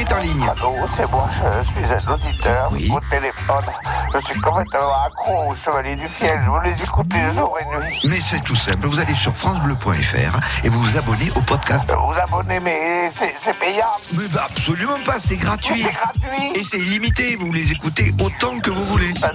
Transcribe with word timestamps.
qui 0.00 0.06
est 0.06 0.14
en 0.14 0.18
ligne 0.20 0.42
Allô, 0.48 0.74
c'est 0.96 1.10
moi, 1.10 1.28
je 1.32 1.68
suis 1.68 1.92
un 1.92 2.12
auditeur 2.12 2.68
Oui. 2.72 2.90
au 2.94 3.00
téléphone. 3.10 3.64
Je 4.14 4.18
suis 4.24 4.40
complètement 4.40 4.90
accro 5.06 5.50
au 5.50 5.54
Chevalier 5.54 5.96
du 5.96 6.08
Fiel. 6.08 6.40
Je 6.44 6.50
veux 6.50 6.60
les 6.64 6.82
écouter 6.82 7.16
jour 7.34 7.56
et 7.60 7.64
nuit. 7.64 8.00
Mais 8.04 8.20
c'est 8.20 8.40
tout 8.42 8.56
simple, 8.56 8.86
vous 8.86 8.98
allez 8.98 9.14
sur 9.14 9.34
francebleu.fr 9.36 10.64
et 10.64 10.68
vous 10.68 10.80
vous 10.82 10.96
abonnez 10.96 11.30
au 11.36 11.40
podcast. 11.42 11.92
Vous 11.92 12.18
abonnez, 12.18 12.60
mais 12.60 13.10
c'est 13.10 13.58
payant. 13.58 13.84
Mais 14.16 14.28
bah, 14.32 14.46
absolument 14.48 14.98
pas, 15.04 15.18
c'est 15.18 15.36
gratuit. 15.36 15.86
C'est 15.90 16.00
gratuit. 16.00 16.52
Et 16.54 16.62
c'est 16.62 16.78
illimité, 16.78 17.36
vous 17.36 17.52
les 17.52 17.72
écoutez 17.72 18.14
autant 18.22 18.58
que 18.60 18.70
vous 18.70 18.84
voulez. 18.84 19.12
À 19.22 19.32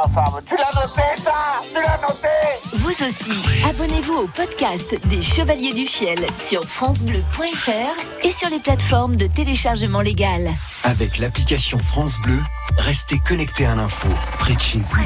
ma 0.00 0.22
femme. 0.22 0.40
Tu 0.46 0.56
l'as 0.56 0.80
noté, 0.80 1.02
ça 1.22 1.60
Tu 1.68 1.80
l'as 1.80 2.00
noté 2.00 2.28
Vous 2.74 2.90
aussi, 2.90 3.64
abonnez-vous 3.68 4.14
au 4.14 4.26
podcast 4.28 4.94
des 5.06 5.22
Chevaliers 5.22 5.72
du 5.72 5.86
Fiel 5.86 6.18
sur 6.46 6.62
francebleu.fr 6.64 8.24
et 8.24 8.32
sur 8.32 8.48
les 8.48 8.60
plateformes 8.60 9.16
de 9.16 9.26
téléchargement 9.26 10.00
légal. 10.00 10.50
Avec 10.84 11.18
l'application 11.18 11.78
France 11.78 12.18
Bleu, 12.22 12.40
restez 12.78 13.18
connectés 13.26 13.66
à 13.66 13.74
l'info, 13.74 14.08
près 14.38 14.54
de 14.54 14.60
chez 14.60 14.78
vous. 14.78 14.96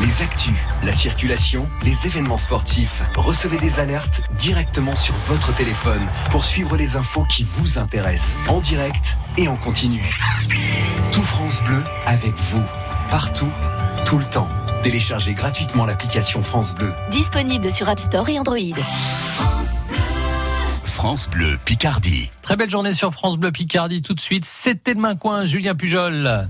Les 0.00 0.22
actus, 0.22 0.54
la 0.82 0.92
circulation, 0.92 1.68
les 1.82 2.06
événements 2.06 2.38
sportifs. 2.38 3.02
Recevez 3.16 3.58
des 3.58 3.80
alertes 3.80 4.22
directement 4.38 4.96
sur 4.96 5.14
votre 5.28 5.54
téléphone 5.54 6.06
pour 6.30 6.44
suivre 6.44 6.76
les 6.76 6.96
infos 6.96 7.24
qui 7.24 7.44
vous 7.44 7.78
intéressent, 7.78 8.36
en 8.48 8.60
direct 8.60 9.16
et 9.36 9.48
en 9.48 9.56
continu. 9.56 10.02
Tout 11.12 11.22
France 11.22 11.60
Bleu 11.62 11.82
avec 12.06 12.34
vous, 12.34 12.62
partout, 13.10 13.50
tout 14.14 14.20
le 14.20 14.24
temps. 14.26 14.48
Téléchargez 14.84 15.34
gratuitement 15.34 15.86
l'application 15.86 16.40
France 16.40 16.72
Bleu. 16.76 16.92
Disponible 17.10 17.72
sur 17.72 17.88
App 17.88 17.98
Store 17.98 18.28
et 18.28 18.38
Android. 18.38 18.76
France 20.84 21.28
Bleu 21.28 21.58
Picardie. 21.64 22.30
Très 22.40 22.54
belle 22.54 22.70
journée 22.70 22.92
sur 22.92 23.10
France 23.10 23.36
Bleu 23.36 23.50
Picardie 23.50 24.02
tout 24.02 24.14
de 24.14 24.20
suite. 24.20 24.44
C'était 24.44 24.94
demain 24.94 25.16
coin, 25.16 25.46
Julien 25.46 25.74
Pujol. 25.74 26.46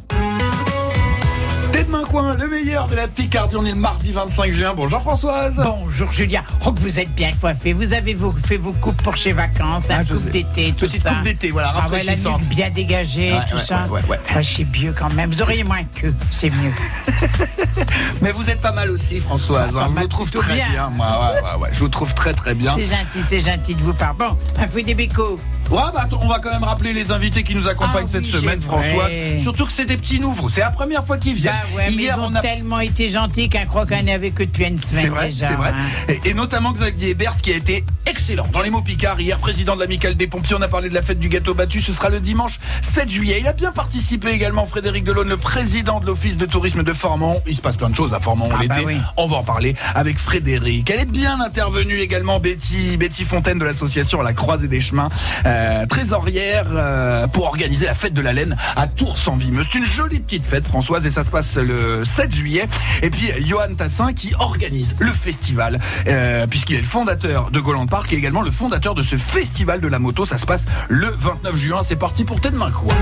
Coin, 2.02 2.34
le 2.34 2.48
meilleur 2.48 2.88
de 2.88 2.96
la 2.96 3.06
Picardie. 3.08 3.56
On 3.56 3.64
est 3.64 3.70
le 3.70 3.76
mardi 3.76 4.10
25 4.12 4.52
juin. 4.52 4.74
Bonjour 4.76 5.00
Françoise. 5.00 5.60
Bonjour 5.64 6.10
Julien. 6.12 6.42
Oh 6.66 6.72
que 6.72 6.80
vous 6.80 6.98
êtes 6.98 7.14
bien 7.14 7.32
coiffé. 7.40 7.72
Vous 7.72 7.94
avez 7.94 8.14
vos- 8.14 8.32
fait 8.32 8.56
vos 8.56 8.72
coupes 8.72 9.00
pour 9.02 9.16
chez 9.16 9.32
vacances, 9.32 9.84
Ah, 9.90 10.02
je 10.02 10.14
coupe 10.14 10.30
d'été, 10.30 10.72
tout 10.76 10.86
Petite 10.86 11.02
ça. 11.02 11.10
coupe 11.14 11.22
d'été, 11.22 11.50
voilà, 11.50 11.72
Ah 11.76 11.88
ouais, 11.88 12.02
la 12.04 12.16
nuque 12.16 12.48
bien 12.48 12.70
dégagée, 12.70 13.32
Ouais, 13.32 13.38
tout 13.48 13.56
ouais, 13.56 13.62
ça. 13.62 13.84
ouais, 13.86 14.00
ouais, 14.02 14.08
ouais. 14.10 14.20
Ah, 14.34 14.42
c'est 14.42 14.64
mieux 14.64 14.92
quand 14.98 15.10
même. 15.12 15.30
Vous 15.30 15.40
auriez 15.42 15.62
moins 15.64 15.84
que, 15.94 16.08
c'est 16.30 16.50
mieux. 16.50 16.72
Mais 18.22 18.32
vous 18.32 18.48
êtes 18.50 18.60
pas 18.60 18.72
mal 18.72 18.90
aussi, 18.90 19.20
Françoise. 19.20 19.76
Ah, 19.78 19.84
hein. 19.84 19.86
Je 19.88 19.94
mal, 19.94 20.02
vous 20.04 20.08
trouve 20.08 20.30
plutôt 20.30 20.42
très 20.44 20.54
bien. 20.56 20.70
bien. 20.70 20.90
Moi. 20.90 21.32
Je 21.72 21.78
vous 21.78 21.88
trouve 21.88 22.12
très 22.14 22.32
très 22.34 22.54
bien. 22.54 22.72
C'est 22.72 22.84
gentil, 22.84 23.22
c'est 23.26 23.40
gentil 23.40 23.74
de 23.74 23.82
vous 23.82 23.94
parler. 23.94 24.16
Bon, 24.18 24.36
un 24.58 24.66
fouet 24.68 24.82
des 24.82 24.94
bécots. 24.94 25.38
Ouais, 25.70 25.80
bah 25.94 26.06
on 26.20 26.26
va 26.28 26.38
quand 26.38 26.50
même 26.52 26.62
rappeler 26.64 26.92
les 26.92 27.10
invités 27.10 27.42
qui 27.42 27.54
nous 27.54 27.66
accompagnent 27.68 28.04
Ah 28.06 28.12
cette 28.12 28.24
oui, 28.24 28.30
semaine, 28.30 28.60
Françoise. 28.60 28.94
vrai. 28.94 29.38
Surtout 29.40 29.66
que 29.66 29.72
c'est 29.72 29.86
des 29.86 29.96
petits 29.96 30.20
nouveaux. 30.20 30.48
C'est 30.48 30.60
la 30.60 30.70
première 30.70 31.04
fois 31.04 31.18
qu'ils 31.18 31.34
viennent. 31.34 31.54
Bah 31.54 31.76
ouais, 31.76 31.84
mais 31.88 31.92
Hier, 31.92 32.14
ils 32.16 32.20
ont 32.20 32.26
on 32.30 32.34
a 32.34 32.40
tellement 32.40 32.80
été 32.80 33.08
gentils 33.08 33.48
qu'un 33.48 33.64
croit 33.66 33.86
qu'on 33.86 34.02
n'avait 34.02 34.30
que 34.30 34.42
depuis 34.44 34.64
une 34.66 34.78
semaine 34.78 35.02
C'est 35.02 35.08
vrai, 35.08 35.28
déjà. 35.28 35.48
c'est 35.48 35.54
vrai. 35.54 35.70
hein. 35.70 36.04
Et, 36.24 36.30
et 36.30 36.34
notamment 36.34 36.72
Xavier 36.72 37.14
Berthe 37.14 37.40
qui 37.40 37.52
a 37.52 37.56
été 37.56 37.84
excellent 38.06 38.46
dans 38.52 38.60
les 38.60 38.70
mots 38.70 38.82
Picard. 38.82 39.20
Hier, 39.20 39.38
président 39.38 39.74
de 39.74 39.80
l'amicale 39.80 40.14
des 40.16 40.26
pompiers, 40.26 40.54
on 40.58 40.62
a 40.62 40.68
parlé 40.68 40.88
de 40.90 40.94
la 40.94 41.02
fête 41.02 41.18
du 41.18 41.28
gâteau 41.28 41.54
battu. 41.54 41.80
Ce 41.80 41.92
sera 41.92 42.08
le 42.10 42.20
dimanche 42.20 42.58
7 42.82 43.10
juillet. 43.10 43.38
Il 43.40 43.48
a 43.48 43.52
bien 43.52 43.72
participé 43.72 44.30
également, 44.30 44.66
Frédéric 44.66 45.04
Delaune, 45.04 45.28
le 45.28 45.36
président 45.38 45.98
de 46.00 46.06
l'office 46.06 46.36
de 46.38 46.46
tourisme 46.46 46.82
de 46.82 46.92
Formont. 46.92 47.42
Il 47.46 47.54
se 47.56 47.60
passe 47.62 47.76
plein 47.78 47.88
de 47.90 47.96
choses 47.96 48.12
à 48.14 48.20
Formont 48.20 48.48
Ah 48.54 48.58
l'été. 48.60 48.74
bah 48.74 48.80
oui. 48.86 48.96
On 49.16 49.26
va 49.26 49.38
en 49.38 49.42
parler 49.42 49.74
avec 49.94 50.18
Frédéric. 50.18 50.90
Elle 50.90 51.00
est 51.00 51.10
bien 51.10 51.40
intervenue 51.40 51.98
également, 51.98 52.38
Betty, 52.38 52.96
Betty 52.96 53.24
Fontaine 53.24 53.58
de 53.58 53.64
l'association 53.64 54.20
à 54.20 54.24
la 54.24 54.34
Croisée 54.34 54.68
des 54.68 54.80
Chemins, 54.80 55.08
euh, 55.46 55.53
trésorière 55.86 56.64
euh, 56.72 57.26
pour 57.26 57.46
organiser 57.46 57.86
la 57.86 57.94
fête 57.94 58.14
de 58.14 58.20
la 58.20 58.32
laine 58.32 58.56
à 58.76 58.86
Tours-en-Vimeux. 58.86 59.64
C'est 59.70 59.78
une 59.78 59.84
jolie 59.84 60.20
petite 60.20 60.44
fête, 60.44 60.66
Françoise, 60.66 61.06
et 61.06 61.10
ça 61.10 61.24
se 61.24 61.30
passe 61.30 61.56
le 61.56 62.04
7 62.04 62.34
juillet. 62.34 62.66
Et 63.02 63.10
puis, 63.10 63.28
Johan 63.46 63.74
Tassin 63.76 64.12
qui 64.12 64.34
organise 64.38 64.94
le 64.98 65.10
festival, 65.10 65.78
euh, 66.06 66.46
puisqu'il 66.46 66.76
est 66.76 66.80
le 66.80 66.86
fondateur 66.86 67.50
de 67.50 67.60
Goland 67.60 67.86
Park 67.86 68.12
et 68.12 68.16
également 68.16 68.42
le 68.42 68.50
fondateur 68.50 68.94
de 68.94 69.02
ce 69.02 69.16
festival 69.16 69.80
de 69.80 69.88
la 69.88 69.98
moto. 69.98 70.26
Ça 70.26 70.38
se 70.38 70.46
passe 70.46 70.66
le 70.88 71.08
29 71.08 71.56
juin. 71.56 71.82
C'est 71.82 71.96
parti 71.96 72.24
pour 72.24 72.40
Tête 72.40 72.54
Main 72.54 72.70
Coin. 72.70 72.94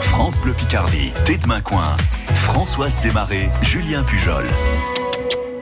France 0.00 0.38
Bleu 0.38 0.52
Picardie, 0.52 1.12
Tête 1.24 1.46
Main 1.46 1.60
Coin. 1.60 1.96
Françoise 2.34 2.98
Desmarais, 3.00 3.50
Julien 3.62 4.02
Pujol. 4.04 4.46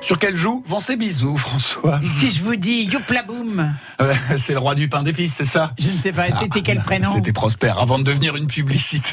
Sur 0.03 0.19
quel 0.19 0.35
joue 0.37 0.63
vont 0.67 0.81
ces 0.81 0.97
bisous, 0.97 1.37
Françoise 1.37 2.03
Si 2.03 2.33
je 2.33 2.43
vous 2.43 2.57
dis 2.57 2.83
youpla 2.85 3.23
boum, 3.23 3.75
Euh, 4.01 4.15
C'est 4.37 4.53
le 4.53 4.59
roi 4.59 4.75
du 4.75 4.89
pain 4.89 5.03
d'épices, 5.03 5.35
c'est 5.35 5.45
ça 5.45 5.73
je 5.79 5.89
ne 5.89 5.99
sais 5.99 6.13
pas, 6.13 6.31
c'était 6.33 6.61
quel 6.63 6.81
prénom 6.81 7.09
Ah, 7.13 7.15
C'était 7.17 7.33
Prosper, 7.33 7.73
avant 7.79 7.99
de 7.99 8.05
devenir 8.05 8.37
une 8.37 8.47
publicité. 8.49 9.11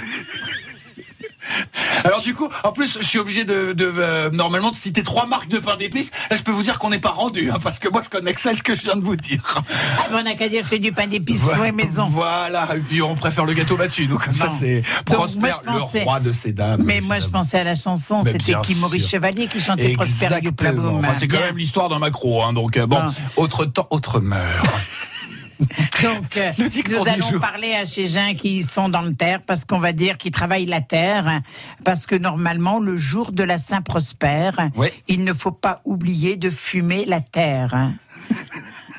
Alors 2.03 2.21
du 2.21 2.33
coup, 2.33 2.49
en 2.63 2.71
plus, 2.71 2.97
je 3.01 3.05
suis 3.05 3.19
obligé 3.19 3.43
de, 3.43 3.73
de, 3.73 3.91
euh, 3.97 4.29
normalement 4.31 4.71
de 4.71 4.75
citer 4.75 5.03
trois 5.03 5.25
marques 5.25 5.49
de 5.49 5.59
pain 5.59 5.75
d'épices. 5.77 6.11
Là, 6.29 6.35
je 6.35 6.41
peux 6.43 6.51
vous 6.51 6.63
dire 6.63 6.79
qu'on 6.79 6.89
n'est 6.89 6.99
pas 6.99 7.09
rendu, 7.09 7.49
hein, 7.51 7.57
parce 7.61 7.79
que 7.79 7.89
moi, 7.89 8.01
je 8.03 8.09
connais 8.09 8.33
que 8.33 8.39
celle 8.39 8.61
que 8.63 8.75
je 8.75 8.81
viens 8.81 8.95
de 8.95 9.03
vous 9.03 9.15
dire. 9.15 9.41
Ah, 9.55 10.03
on 10.13 10.23
n'a 10.23 10.35
qu'à 10.35 10.49
dire 10.49 10.65
c'est 10.65 10.79
du 10.79 10.91
pain 10.91 11.07
d'épices 11.07 11.41
Voilà. 11.43 11.71
maison. 11.71 12.07
Voilà, 12.11 12.75
et 12.75 12.79
puis 12.79 13.01
on 13.01 13.15
préfère 13.15 13.45
le 13.45 13.53
gâteau 13.53 13.77
battu, 13.77 14.07
donc 14.07 14.25
comme 14.25 14.35
ça, 14.35 14.49
c'est 14.49 14.83
Prosper, 15.05 15.39
moi, 15.39 15.49
je 15.63 15.71
pensais- 15.71 15.99
le 15.99 16.05
roi 16.05 16.19
de 16.19 16.31
ces 16.31 16.51
dames. 16.53 16.81
Mais 16.83 17.01
moi, 17.01 17.19
je 17.19 17.27
pensais 17.27 17.59
à 17.59 17.63
la 17.63 17.75
chanson. 17.75 18.21
C'était 18.23 18.53
qui 18.63 18.75
Maurice. 18.75 19.07
Chevalier 19.09 19.47
qui 19.47 19.59
chantait 19.59 19.93
Prosper 19.93 20.25
Exactement. 20.25 20.97
Enfin, 20.99 21.13
c'est 21.13 21.27
quand 21.27 21.39
même 21.39 21.57
l'histoire 21.57 21.89
d'un 21.89 21.99
macro, 21.99 22.43
hein, 22.43 22.53
donc 22.53 22.77
euh, 22.77 22.85
bon, 22.85 22.99
Ah. 23.01 23.05
autre 23.37 23.65
temps, 23.65 23.87
autre 23.89 24.19
meurt. 24.19 24.39
Donc, 26.03 26.37
euh, 26.37 26.51
nous 26.89 27.07
allons 27.07 27.39
parler 27.39 27.73
à 27.73 27.85
ces 27.85 28.07
gens 28.07 28.33
qui 28.35 28.63
sont 28.63 28.87
dans 28.89 29.01
le 29.01 29.13
terre 29.13 29.41
parce 29.45 29.65
qu'on 29.65 29.79
va 29.79 29.91
dire 29.91 30.17
qu'ils 30.17 30.31
travaillent 30.31 30.65
la 30.65 30.81
terre. 30.81 31.41
Parce 31.83 32.05
que 32.05 32.15
normalement, 32.15 32.79
le 32.79 32.95
jour 32.95 33.31
de 33.31 33.43
la 33.43 33.57
Saint-Prosper, 33.57 34.51
Ouais. 34.75 34.93
il 35.07 35.23
ne 35.23 35.33
faut 35.33 35.51
pas 35.51 35.81
oublier 35.85 36.37
de 36.37 36.49
fumer 36.49 37.05
la 37.05 37.19
terre. 37.21 37.91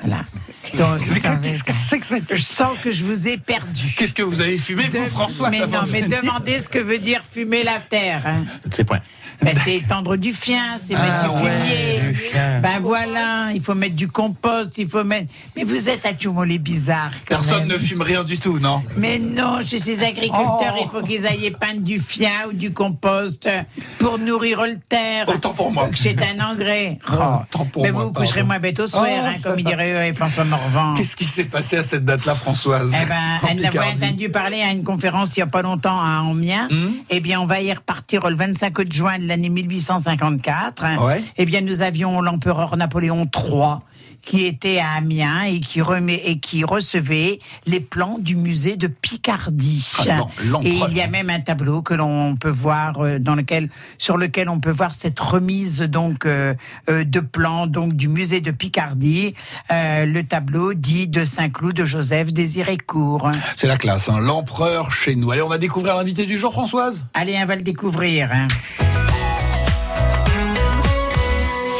Voilà. 0.03 0.23
Donc, 0.77 0.99
Mais 1.11 1.17
attendez, 1.17 1.49
qu'est-ce 1.49 1.63
que 1.63 1.71
c'est 1.77 1.99
que 1.99 2.05
cette 2.05 2.35
je 2.35 2.41
sens 2.41 2.77
que 2.83 2.91
je 2.91 3.03
vous 3.03 3.27
ai 3.27 3.37
perdu. 3.37 3.93
Qu'est-ce 3.97 4.13
que 4.13 4.21
vous 4.23 4.39
avez 4.41 4.57
fumé, 4.57 4.83
vous, 4.91 5.05
François? 5.07 5.49
Mais 5.49 5.59
non, 5.67 5.81
mais 5.91 6.01
demandez 6.03 6.59
ce 6.59 6.69
que 6.69 6.79
veut 6.79 6.97
dire 6.99 7.21
fumer 7.29 7.63
la 7.63 7.79
terre. 7.79 8.21
hein. 8.25 8.45
C'est 8.71 8.83
point. 8.83 8.99
Ben, 9.43 9.55
c'est 9.55 9.75
étendre 9.77 10.17
du 10.17 10.33
fien, 10.33 10.77
c'est 10.77 10.93
mettre 10.93 11.33
du 11.33 11.39
fumier. 11.39 12.01
Ben 12.61 12.79
voilà, 12.79 13.49
il 13.53 13.61
faut 13.61 13.73
mettre 13.73 13.95
du 13.95 14.07
compost, 14.07 14.77
il 14.77 14.87
faut 14.87 15.03
mettre. 15.03 15.31
Mais 15.55 15.63
vous 15.63 15.89
êtes 15.89 16.05
accumulés 16.05 16.59
bizarres. 16.59 17.11
quand 17.27 17.35
Personne 17.35 17.59
même. 17.67 17.69
ne 17.69 17.77
fume 17.79 18.03
rien 18.03 18.23
du 18.23 18.37
tout, 18.37 18.59
non? 18.59 18.83
Mais 18.97 19.17
non, 19.17 19.59
chez 19.65 19.79
ces 19.79 20.03
agriculteurs, 20.03 20.75
Oh. 20.77 20.81
il 20.83 20.87
faut 20.89 21.01
qu'ils 21.01 21.25
aillent 21.25 21.55
peindre 21.59 21.81
du 21.81 21.99
fien 21.99 22.29
ou 22.49 22.53
du 22.53 22.71
compost 22.71 23.49
pour 23.97 24.19
nourrir 24.19 24.61
le 24.61 24.77
terre. 24.77 25.27
Autant 25.27 25.53
pour 25.53 25.71
moi. 25.71 25.89
C'est 25.95 26.15
un 26.21 26.39
engrais. 26.45 26.99
Oh, 27.11 27.39
pour 27.71 27.81
mais 27.83 27.91
moi, 27.91 28.03
vous 28.03 28.07
vous 28.09 28.13
coucherez 28.13 28.43
moins 28.43 28.59
bête 28.59 28.79
au 28.79 28.85
soir, 28.87 29.07
Oh. 29.09 29.25
hein, 29.25 29.35
comme 29.41 29.57
il 29.57 29.65
dirait 29.65 29.90
euh, 29.93 30.13
François 30.13 30.43
Morvan. 30.43 30.93
Qu'est-ce 30.97 31.15
qui 31.15 31.25
s'est 31.25 31.45
passé 31.45 31.77
à 31.77 31.83
cette 31.83 32.05
date-là, 32.05 32.35
Françoise 32.35 32.95
Eh 33.01 33.05
ben, 33.05 33.39
en 33.41 33.47
elle 33.47 33.57
Picardie 33.57 34.03
entendu 34.03 34.29
parler 34.29 34.61
à 34.61 34.71
une 34.71 34.83
conférence 34.83 35.35
il 35.35 35.39
n'y 35.39 35.43
a 35.43 35.47
pas 35.47 35.61
longtemps 35.61 35.99
à 35.99 36.19
Amiens. 36.19 36.67
Hmm. 36.69 36.91
Eh 37.09 37.19
bien, 37.19 37.39
on 37.41 37.45
va 37.45 37.61
y 37.61 37.71
repartir 37.71 38.29
le 38.29 38.35
25 38.35 38.91
juin 38.91 39.19
de 39.19 39.27
l'année 39.27 39.49
1854. 39.49 41.03
Ouais. 41.05 41.21
Eh 41.37 41.45
bien, 41.45 41.61
nous 41.61 41.81
avions 41.81 42.21
l'empereur 42.21 42.75
Napoléon 42.77 43.27
III 43.35 43.79
qui 44.21 44.45
était 44.45 44.79
à 44.79 44.91
Amiens 44.97 45.43
et 45.43 45.59
qui 45.59 45.81
remet 45.81 46.21
et 46.25 46.39
qui 46.39 46.63
recevait 46.63 47.39
les 47.65 47.79
plans 47.79 48.17
du 48.19 48.35
musée 48.35 48.75
de 48.77 48.87
Picardie. 48.87 49.87
Ah, 50.09 50.27
et 50.63 50.69
il 50.89 50.93
y 50.95 51.01
a 51.01 51.07
même 51.07 51.29
un 51.29 51.39
tableau 51.39 51.81
que 51.81 51.93
l'on 51.93 52.35
peut 52.35 52.49
voir 52.49 52.99
euh, 52.99 53.19
dans 53.19 53.35
lequel 53.35 53.69
sur 53.97 54.17
lequel 54.17 54.49
on 54.49 54.59
peut 54.59 54.71
voir 54.71 54.93
cette 54.93 55.19
remise 55.19 55.81
donc 55.81 56.25
euh, 56.25 56.53
euh, 56.89 57.03
de 57.03 57.19
plans 57.19 57.67
donc 57.67 57.93
du 57.93 58.07
musée 58.07 58.41
de 58.41 58.51
Picardie. 58.51 59.33
Euh, 59.71 60.05
le 60.05 60.23
tableau 60.23 60.73
dit 60.73 61.07
de 61.07 61.23
Saint-Cloud 61.23 61.75
de 61.75 61.85
Joseph 61.85 62.33
Désiré 62.33 62.77
Court. 62.77 63.31
C'est 63.55 63.67
la 63.67 63.77
classe, 63.77 64.09
hein, 64.09 64.19
l'empereur 64.19 64.91
chez 64.91 65.15
nous. 65.15 65.31
Allez, 65.31 65.41
on 65.41 65.47
va 65.47 65.57
découvrir 65.57 65.95
l'invité 65.95 66.25
du 66.25 66.37
jour, 66.37 66.51
Françoise? 66.51 67.05
Allez, 67.13 67.37
on 67.41 67.45
va 67.45 67.55
le 67.55 67.61
découvrir. 67.61 68.29
hein. 68.31 68.47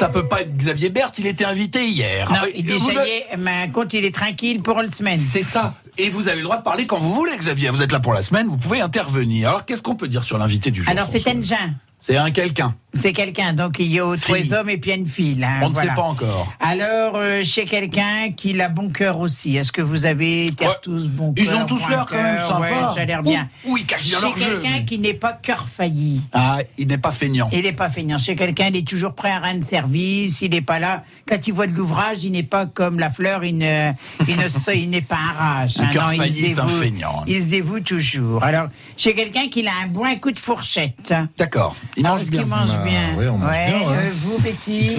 Ça 0.02 0.10
peut 0.10 0.28
pas 0.28 0.42
être 0.42 0.58
Xavier 0.58 0.90
Berthe, 0.90 1.20
il 1.20 1.28
était 1.28 1.46
invité 1.46 1.88
hier. 1.88 2.32
Non, 2.32 2.40
il 2.56 2.66
dit, 2.66 2.80
ça 2.80 3.06
y 3.06 3.10
est, 3.10 3.38
ma 3.38 3.68
compte, 3.68 3.94
il 3.94 4.04
est 4.04 4.16
tranquille 4.16 4.60
pour 4.60 4.82
une 4.82 4.90
semaine. 4.90 5.20
C'est 5.20 5.44
ça. 5.44 5.76
Et 6.00 6.10
vous 6.10 6.28
avez 6.28 6.38
le 6.38 6.44
droit 6.46 6.58
de 6.58 6.64
parler 6.64 6.88
quand 6.88 6.98
vous 6.98 7.14
voulez, 7.14 7.38
Xavier. 7.38 7.70
Vous 7.70 7.84
êtes 7.84 7.92
là 7.92 8.00
pour 8.00 8.16
la 8.16 8.24
semaine, 8.24 8.48
vous 8.48 8.58
pouvez 8.58 8.82
intervenir. 8.82 9.50
Alors, 9.50 9.64
qu'est-ce 9.64 9.84
qu'on 9.84 9.96
peut 9.96 10.08
dire 10.08 10.24
sur 10.24 10.40
l'invité 10.40 10.72
du 10.72 10.82
jour 10.82 10.92
Alors, 10.92 11.06
c'est 11.06 11.28
Engin. 11.28 11.76
C'est 12.00 12.18
un 12.18 12.32
quelqu'un. 12.32 12.74
C'est 12.94 13.14
quelqu'un, 13.14 13.54
donc 13.54 13.80
il 13.80 13.88
y 13.88 14.00
a 14.00 14.16
trois 14.18 14.54
hommes 14.54 14.70
et 14.70 14.78
puis 14.78 14.92
une 14.92 15.06
fille. 15.06 15.36
là, 15.36 15.60
On 15.62 15.70
ne 15.70 15.74
sait 15.74 15.88
pas 15.96 16.02
encore. 16.02 16.54
Alors, 16.60 17.14
euh, 17.16 17.42
chez 17.42 17.66
quelqu'un 17.66 18.32
qui 18.36 18.60
a 18.62 18.68
bon 18.68 18.90
cœur 18.90 19.20
aussi. 19.20 19.56
Est-ce 19.56 19.72
que 19.72 19.82
vous 19.82 20.06
avez 20.06 20.50
tous 20.82 21.08
bon 21.08 21.34
cœur 21.34 21.46
Ils 21.46 21.56
ont 21.56 21.66
tous 21.66 21.88
l'air 21.90 22.06
quand 22.06 22.22
même 22.22 22.36
cœur 22.36 22.48
sympas. 22.48 22.60
Ouais, 22.60 22.96
ça 22.96 23.02
a 23.02 23.06
l'air 23.06 23.24
bien. 23.24 23.50
Ou- 23.66 23.72
ou 23.74 23.78
ils 23.78 23.86
cachent 23.86 24.04
bien 24.04 24.18
Chez 24.18 24.22
leur 24.26 24.38
jeu, 24.38 24.44
quelqu'un 24.62 24.70
mais- 24.80 24.86
qui 24.86 25.00
n'est 25.00 25.14
pas 25.14 25.32
cœur 25.34 25.68
failli. 25.70 26.22
Ah, 26.34 26.58
il 26.78 26.88
n'est 26.88 26.98
pas 26.98 27.12
feignant. 27.14 27.50
Il 27.54 27.62
n'est 27.64 27.72
pas 27.72 27.90
feignant. 27.90 28.18
Chez 28.18 28.36
quelqu'un, 28.36 28.68
il 28.68 28.76
est 28.78 28.88
toujours 28.88 29.14
prêt 29.14 29.32
à 29.32 29.40
rendre 29.40 29.64
service. 29.64 30.42
Il 30.42 30.52
n'est 30.52 30.62
pas 30.62 30.80
là. 30.80 31.04
Quand 31.28 31.48
il 31.48 31.54
voit 31.54 31.68
de 31.68 31.74
l'ouvrage, 31.74 32.24
il 32.26 32.32
n'est 32.34 32.44
pas 32.44 32.66
comme 32.66 33.00
la 33.00 33.10
fleur. 33.10 33.46
Il 33.46 33.58
ne, 33.58 33.92
il 34.28 34.36
ne 34.38 34.72
il 34.74 34.90
n'est 34.90 35.02
pas 35.02 35.16
un 35.18 35.32
rage. 35.32 35.80
Un 35.80 35.88
cœur 35.88 36.08
Non, 36.08 36.12
il 36.12 36.16
se 36.18 36.22
failli, 36.22 36.48
c'est 36.50 36.60
un 36.60 36.68
feignant. 36.68 37.24
Il 37.26 37.42
se 37.42 37.48
dévoue 37.48 37.80
toujours. 37.80 38.44
Alors, 38.44 38.68
chez 38.98 39.14
quelqu'un 39.16 39.48
qui 39.48 39.66
a 39.66 39.72
un 39.84 39.88
bon 39.88 40.04
coup 40.20 40.32
de 40.32 40.40
fourchette. 40.40 41.14
D'accord. 41.38 41.76
Il 41.96 42.04
mange 42.04 42.30
bien. 42.30 42.46
Bah, 42.84 42.90
bien 42.90 43.02
oui, 43.18 43.26
on 43.28 43.38
mange 43.38 43.52
bien, 43.52 43.82
euh, 43.90 44.10
vous, 44.14 44.38
Betty 44.40 44.98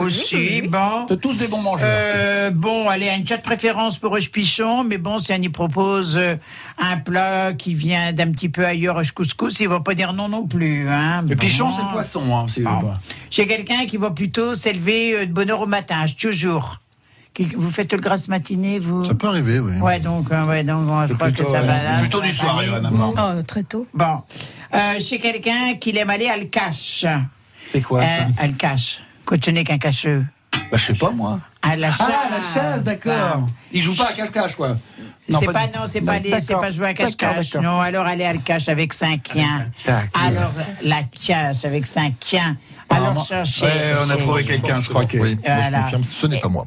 Aussi, 0.00 0.62
bon. 0.62 1.06
C'est 1.08 1.20
tous 1.20 1.36
des 1.38 1.48
bons 1.48 1.60
mangeurs. 1.62 1.88
Euh, 1.90 2.50
bon, 2.50 2.88
allez, 2.88 3.08
une 3.16 3.26
chat 3.26 3.36
de 3.38 3.42
préférence 3.42 3.96
pour 3.98 4.10
Roche 4.10 4.30
Pichon, 4.30 4.84
mais 4.84 4.98
bon, 4.98 5.18
si 5.18 5.32
on 5.32 5.36
y 5.42 5.48
propose 5.48 6.16
euh, 6.16 6.36
un 6.78 6.96
plat 6.96 7.52
qui 7.52 7.74
vient 7.74 8.12
d'un 8.12 8.30
petit 8.32 8.48
peu 8.48 8.64
ailleurs, 8.66 8.96
Roche 8.96 9.12
Couscous, 9.12 9.60
il 9.60 9.68
va 9.68 9.80
pas 9.80 9.94
dire 9.94 10.12
non 10.12 10.28
non 10.28 10.46
plus. 10.46 10.88
Hein. 10.88 11.22
Le 11.28 11.34
Bon. 11.34 11.40
pichon, 11.40 11.70
c'est 11.76 11.82
le 11.82 11.88
poisson. 11.88 12.36
Hein, 12.36 12.46
c'est- 12.48 12.62
Bon. 12.62 12.94
Chez 13.30 13.46
quelqu'un 13.46 13.86
qui 13.86 13.96
va 13.96 14.10
plutôt 14.10 14.54
s'élever 14.54 15.26
de 15.26 15.32
bonne 15.32 15.50
heure 15.50 15.62
au 15.62 15.66
matin, 15.66 16.04
toujours. 16.18 16.80
Qui- 17.34 17.50
vous 17.56 17.70
faites 17.70 17.92
le 17.92 17.98
grasse 17.98 18.28
matinée, 18.28 18.78
vous 18.78 19.04
Ça 19.04 19.14
peut 19.14 19.26
arriver, 19.26 19.58
oui. 19.58 19.72
Ouais, 19.80 19.98
donc, 19.98 20.30
euh, 20.30 20.44
ouais, 20.46 20.62
donc 20.62 20.82
on 20.82 20.86
croit 20.86 21.08
que 21.08 21.14
plutôt, 21.14 21.44
ça 21.50 21.58
euh, 21.58 21.62
va 21.62 21.82
là. 21.82 21.98
plutôt 21.98 22.20
du 22.20 22.30
soir, 22.30 22.60
maman. 22.80 23.12
Oh, 23.18 23.42
très 23.42 23.64
tôt. 23.64 23.86
Bon. 23.92 24.22
Euh, 24.72 25.00
chez 25.00 25.18
quelqu'un 25.18 25.74
qui 25.80 25.96
aime 25.98 26.10
aller 26.10 26.28
à 26.28 26.36
le 26.36 26.44
cache. 26.44 27.04
C'est 27.66 27.80
quoi 27.80 28.02
ça 28.02 28.06
Euh, 28.06 28.28
à 28.38 28.46
le 28.46 28.52
cache. 28.52 29.00
Quoi, 29.26 29.38
tu 29.38 29.52
n'es 29.52 29.64
qu'un 29.64 29.78
cacheux. 29.78 30.24
Bah, 30.70 30.76
je 30.76 30.84
sais 30.86 30.94
pas, 30.94 31.10
moi. 31.10 31.40
À 31.60 31.74
la 31.74 31.90
chasse. 31.90 32.08
Ah, 32.08 32.28
la 32.30 32.40
chasse, 32.40 32.84
d'accord. 32.84 33.46
Il 33.72 33.82
joue 33.82 33.96
pas 33.96 34.10
à 34.10 34.12
cache-cache, 34.12 34.54
quoi. 34.54 34.76
Non, 35.28 35.40
C'est 35.40 35.46
pas 35.46 35.66
non, 35.66 35.86
c'est 35.86 36.02
pas, 36.02 36.12
aller- 36.12 36.40
c'est 36.40 36.54
pas 36.54 36.70
jouer 36.70 36.88
à 36.88 36.94
cache-cache. 36.94 37.54
Non, 37.56 37.80
alors 37.80 38.06
aller 38.06 38.24
à 38.24 38.32
le 38.34 38.38
cache 38.40 38.68
avec 38.68 38.92
cinq 38.92 39.28
chiens. 39.32 39.66
D'accord. 39.84 40.22
Alors, 40.22 40.52
la 40.82 41.02
cache 41.02 41.64
avec 41.64 41.86
cinq 41.86 42.14
chiens. 42.24 42.56
Alors, 42.90 43.26
chercher. 43.26 43.64
Ouais, 43.64 43.92
on 44.06 44.10
a 44.10 44.16
trouvé 44.16 44.44
quelqu'un, 44.44 44.80
je 44.80 44.88
crois 44.90 45.04
que. 45.04 45.16
Oui, 45.18 45.36
moi, 45.44 45.56
je 45.56 45.60
Voilà. 45.62 45.82
confirme, 45.82 46.04
ce 46.04 46.26
n'est 46.28 46.38
pas 46.38 46.48
moi. 46.48 46.66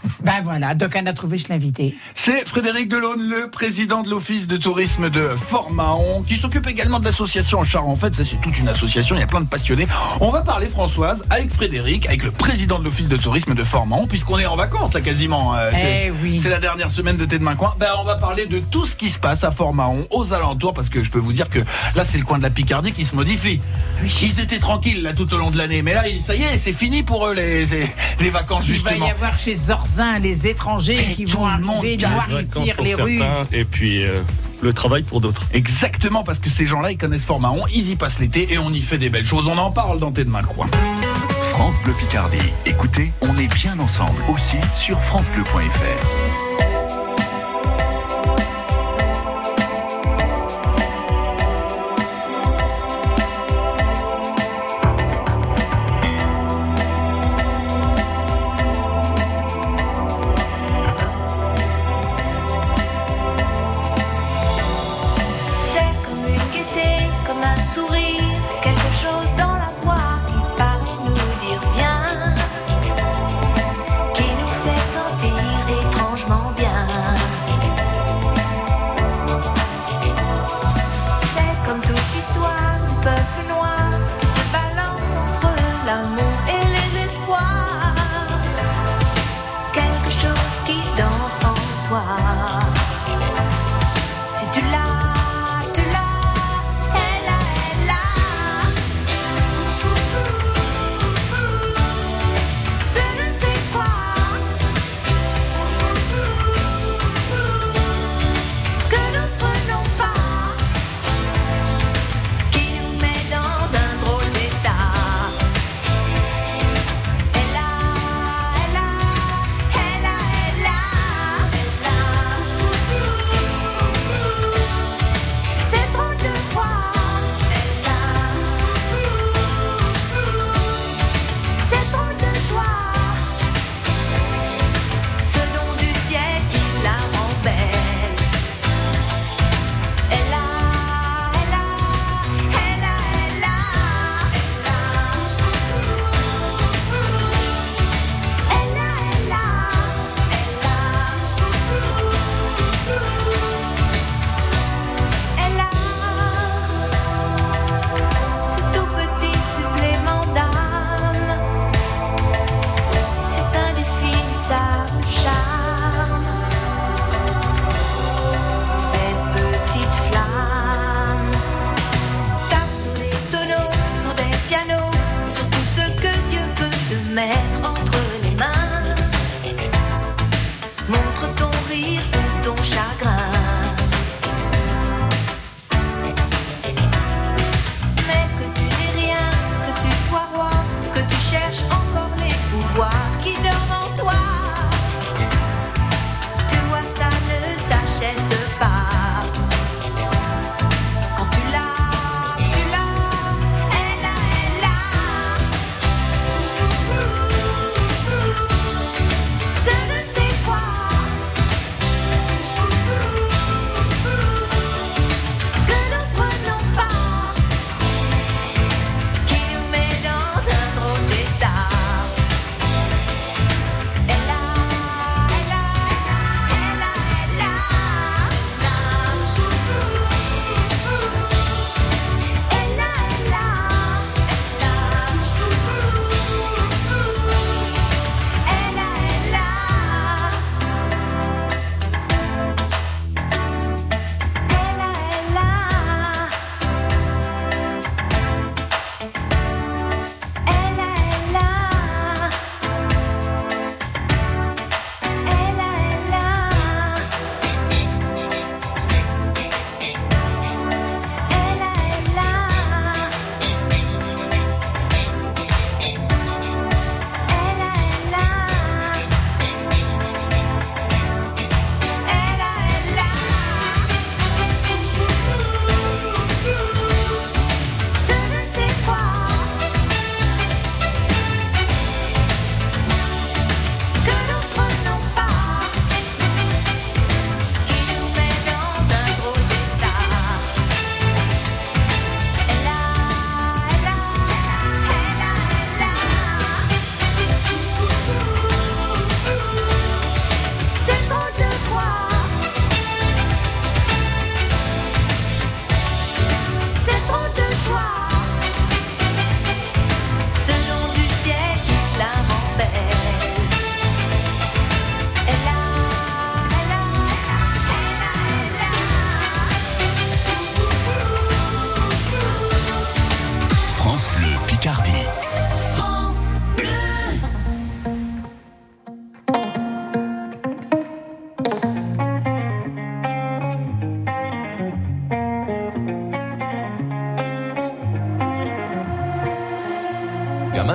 Ben 0.23 0.41
voilà, 0.43 0.75
donc 0.75 0.95
on 1.01 1.05
a 1.07 1.13
trouvé, 1.13 1.37
je 1.39 1.47
l'invité. 1.49 1.95
C'est 2.13 2.47
Frédéric 2.47 2.89
Delaune, 2.89 3.21
le 3.27 3.49
président 3.49 4.03
de 4.03 4.09
l'office 4.09 4.47
de 4.47 4.55
tourisme 4.57 5.09
de 5.09 5.29
Fort-Mahon, 5.35 6.23
qui 6.27 6.35
s'occupe 6.35 6.67
également 6.67 6.99
de 6.99 7.05
l'association 7.05 7.59
en 7.59 7.63
Charente. 7.63 7.89
En 7.91 7.95
fait, 7.95 8.13
ça 8.13 8.23
c'est 8.23 8.39
toute 8.39 8.57
une 8.59 8.67
association, 8.69 9.15
il 9.15 9.19
y 9.19 9.23
a 9.23 9.27
plein 9.27 9.41
de 9.41 9.47
passionnés. 9.47 9.87
On 10.19 10.29
va 10.29 10.41
parler, 10.41 10.67
Françoise, 10.67 11.25
avec 11.31 11.49
Frédéric, 11.51 12.05
avec 12.07 12.23
le 12.23 12.31
président 12.31 12.77
de 12.79 12.83
l'office 12.83 13.09
de 13.09 13.17
tourisme 13.17 13.55
de 13.55 13.63
Fort-Mahon, 13.63 14.05
puisqu'on 14.07 14.37
est 14.37 14.45
en 14.45 14.55
vacances 14.55 14.93
là 14.93 15.01
quasiment. 15.01 15.55
euh, 15.55 15.71
c'est 15.73 16.03
Eh 16.07 16.11
oui. 16.11 16.37
c'est 16.39 16.49
la 16.49 16.59
dernière 16.59 16.91
semaine 16.91 17.17
de 17.17 17.25
Thé 17.25 17.39
de 17.39 17.43
Main 17.43 17.55
Coin. 17.55 17.73
Ben, 17.79 17.87
on 17.99 18.03
va 18.03 18.15
parler 18.17 18.45
de 18.45 18.59
tout 18.59 18.85
ce 18.85 18.95
qui 18.95 19.09
se 19.09 19.17
passe 19.19 19.43
à 19.43 19.51
Fort-Mahon, 19.51 20.07
aux 20.11 20.33
alentours, 20.33 20.73
parce 20.73 20.89
que 20.89 21.03
je 21.03 21.09
peux 21.09 21.19
vous 21.19 21.33
dire 21.33 21.49
que 21.49 21.59
là 21.95 22.03
c'est 22.03 22.17
le 22.19 22.23
coin 22.25 22.37
de 22.37 22.43
la 22.43 22.49
Picardie 22.51 22.91
qui 22.93 23.05
se 23.05 23.15
modifie. 23.15 23.59
Ils 24.03 24.39
étaient 24.39 24.59
tranquilles 24.59 25.01
là 25.01 25.13
tout 25.13 25.33
au 25.33 25.37
long 25.37 25.49
de 25.51 25.57
l'année, 25.57 25.81
mais 25.81 25.93
là 25.93 26.03
ça 26.19 26.35
y 26.35 26.43
est, 26.43 26.57
c'est 26.57 26.73
fini 26.73 27.01
pour 27.03 27.25
eux 27.27 27.33
les, 27.33 27.65
les, 27.65 27.87
les 28.19 28.29
vacances 28.29 28.65
Il 28.67 28.73
va 28.81 28.89
justement. 28.91 29.07
y 29.07 29.09
avoir 29.11 29.37
chez 29.37 29.55
Zorzin 29.55 30.10
les 30.19 30.47
étrangers 30.47 30.93
qui 30.93 31.25
tout 31.25 31.37
vont 31.37 31.49
le 31.49 31.63
monde 31.63 31.85
arriver 31.85 31.97
noircir 31.97 32.81
les 32.81 32.95
rues. 32.95 33.17
certains 33.17 33.47
et 33.51 33.65
puis 33.65 34.03
euh, 34.03 34.21
le 34.61 34.73
travail 34.73 35.03
pour 35.03 35.21
d'autres. 35.21 35.47
Exactement, 35.53 36.23
parce 36.23 36.39
que 36.39 36.49
ces 36.49 36.65
gens-là, 36.65 36.91
ils 36.91 36.97
connaissent 36.97 37.25
Fort-Mahon, 37.25 37.65
ils 37.73 37.89
y 37.89 37.95
passent 37.95 38.19
l'été 38.19 38.53
et 38.53 38.57
on 38.57 38.71
y 38.71 38.81
fait 38.81 38.97
des 38.97 39.09
belles 39.09 39.25
choses. 39.25 39.47
On 39.47 39.57
en 39.57 39.71
parle 39.71 39.99
dans 39.99 40.11
Tes 40.11 40.25
de 40.25 40.29
main 40.29 40.43
coin. 40.43 40.67
France 41.51 41.75
Bleu 41.83 41.93
Picardie. 41.93 42.37
Écoutez, 42.65 43.11
on 43.21 43.37
est 43.37 43.53
bien 43.53 43.77
ensemble 43.79 44.21
aussi 44.29 44.57
sur 44.73 44.99
francebleu.fr. 45.01 46.50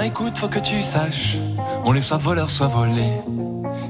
écoute, 0.06 0.38
faut 0.38 0.48
que 0.48 0.58
tu 0.58 0.82
saches, 0.82 1.36
on 1.84 1.94
est 1.94 2.00
soit 2.00 2.16
voleur, 2.16 2.48
soit 2.48 2.68
volé. 2.68 3.10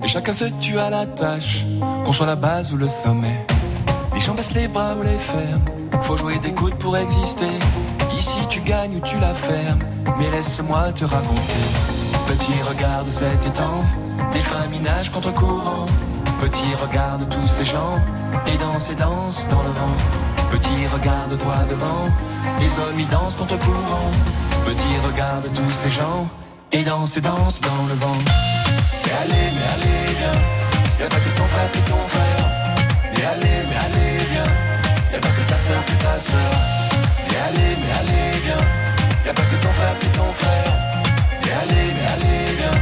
Et 0.02 0.09
chacun 0.09 0.33
se 0.33 0.47
tue 0.61 0.78
à 0.78 0.90
la 0.90 1.07
tâche, 1.07 1.66
qu'on 2.05 2.12
soit 2.12 2.26
la 2.26 2.37
base 2.37 2.73
ou 2.73 2.76
le 2.76 2.87
sommet. 2.87 3.47
Les 4.14 4.21
gens 4.21 4.35
baissent 4.35 4.55
les 4.55 4.66
bras 4.66 4.95
ou 4.97 5.02
les 5.02 5.19
ferment, 5.19 5.66
faut 6.00 6.16
jouer 6.16 6.38
des 6.38 6.55
coudes 6.55 6.78
pour 6.78 6.97
exister. 6.97 7.52
Ici 8.19 8.38
tu 8.49 8.61
gagnes 8.61 8.97
ou 8.97 9.00
tu 9.00 9.19
la 9.19 9.35
fermes, 9.35 9.83
mais 10.19 10.31
laisse-moi 10.31 10.93
te 10.93 11.05
raconter. 11.05 11.66
Petit 12.26 12.62
regarde 12.69 13.09
cet 13.09 13.47
étang, 13.47 13.85
des 14.33 14.40
femmes 14.40 14.83
nagent 14.83 15.11
contre 15.11 15.33
courant. 15.35 15.87
Petit 16.40 16.75
regarde 16.83 17.28
tous 17.28 17.47
ces 17.47 17.64
gens, 17.64 17.97
et 18.47 18.57
dansent 18.59 18.90
et 18.90 18.95
dansent 18.95 19.47
dans 19.49 19.62
le 19.62 19.71
vent. 19.71 19.97
Petit 20.50 20.87
regarde 20.87 21.37
droit 21.37 21.64
devant, 21.71 22.05
des 22.59 22.78
hommes 22.78 23.00
y 23.00 23.07
dansent 23.07 23.37
contre 23.37 23.59
courant. 23.59 24.11
Petit 24.66 24.99
regarde 25.06 25.49
tous 25.54 25.70
ces 25.70 25.90
gens, 25.90 26.28
et 26.73 26.82
dansent 26.82 27.16
et 27.16 27.20
dansent 27.20 27.61
dans 27.61 27.87
le 27.87 27.94
vent. 27.94 28.18
Mais 29.04 29.12
allez, 29.23 29.46
mais 29.54 29.66
allez, 29.75 30.14
viens, 30.18 30.40
y'a 31.00 31.08
pas 31.08 31.20
que 31.20 31.28
ton 31.38 31.44
frère 31.44 31.70
que 31.70 31.78
ton 31.90 32.02
frère. 32.08 32.50
Mais 33.14 33.25
allez, 33.25 33.58
mais 33.68 33.76
allez, 33.87 34.18
viens, 34.32 34.52
y'a 35.12 35.20
pas 35.20 35.28
que 35.28 35.49
ta 35.49 35.56
soeur 35.56 35.85
que 35.87 35.92
ta 35.92 36.18
soeur. 36.18 36.52
Mais 37.28 37.38
allez, 37.49 37.76
mais 37.80 37.92
allez, 38.00 38.40
viens, 38.44 38.64
y'a 39.25 39.35
pas 39.35 39.42
que 39.42 39.56
ton 39.56 39.70
frère 39.70 39.99
que 40.00 40.16
ton 40.18 40.32
frère. 40.32 40.73
Mais 41.42 41.52
allez, 41.62 41.88
mais 41.94 42.06
allez, 42.14 42.56
viens, 42.58 42.78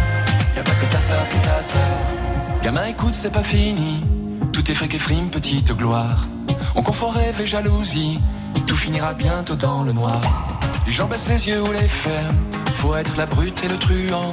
y'a 0.57 0.63
pas 0.63 0.75
que 0.81 0.87
ta 0.87 0.99
soeur 0.99 1.29
que 1.29 1.47
ta 1.47 1.63
soeur. 1.63 2.63
Gamin, 2.63 2.85
écoute, 2.87 3.15
c'est 3.15 3.31
pas 3.31 3.43
fini. 3.43 4.07
Tout 4.55 4.71
est 4.71 4.75
fric 4.75 4.95
et 4.95 4.99
frime, 4.99 5.29
petite 5.29 5.71
gloire. 5.73 6.29
On 6.75 6.83
confond 6.83 7.11
rêve 7.11 7.43
et 7.43 7.47
jalousie. 7.47 8.21
Tout 8.67 8.77
finira 8.77 9.13
bientôt 9.13 9.55
dans 9.55 9.83
le 9.83 9.93
noir. 9.93 10.21
Les 10.87 10.93
gens 10.93 11.07
baissent 11.07 11.29
les 11.29 11.49
yeux 11.49 11.63
ou 11.63 11.73
les 11.73 11.89
ferment. 11.89 12.39
Faut 12.75 12.95
être 12.95 13.17
la 13.17 13.27
brute 13.27 13.63
et 13.65 13.69
le 13.69 13.79
truand. 13.79 14.33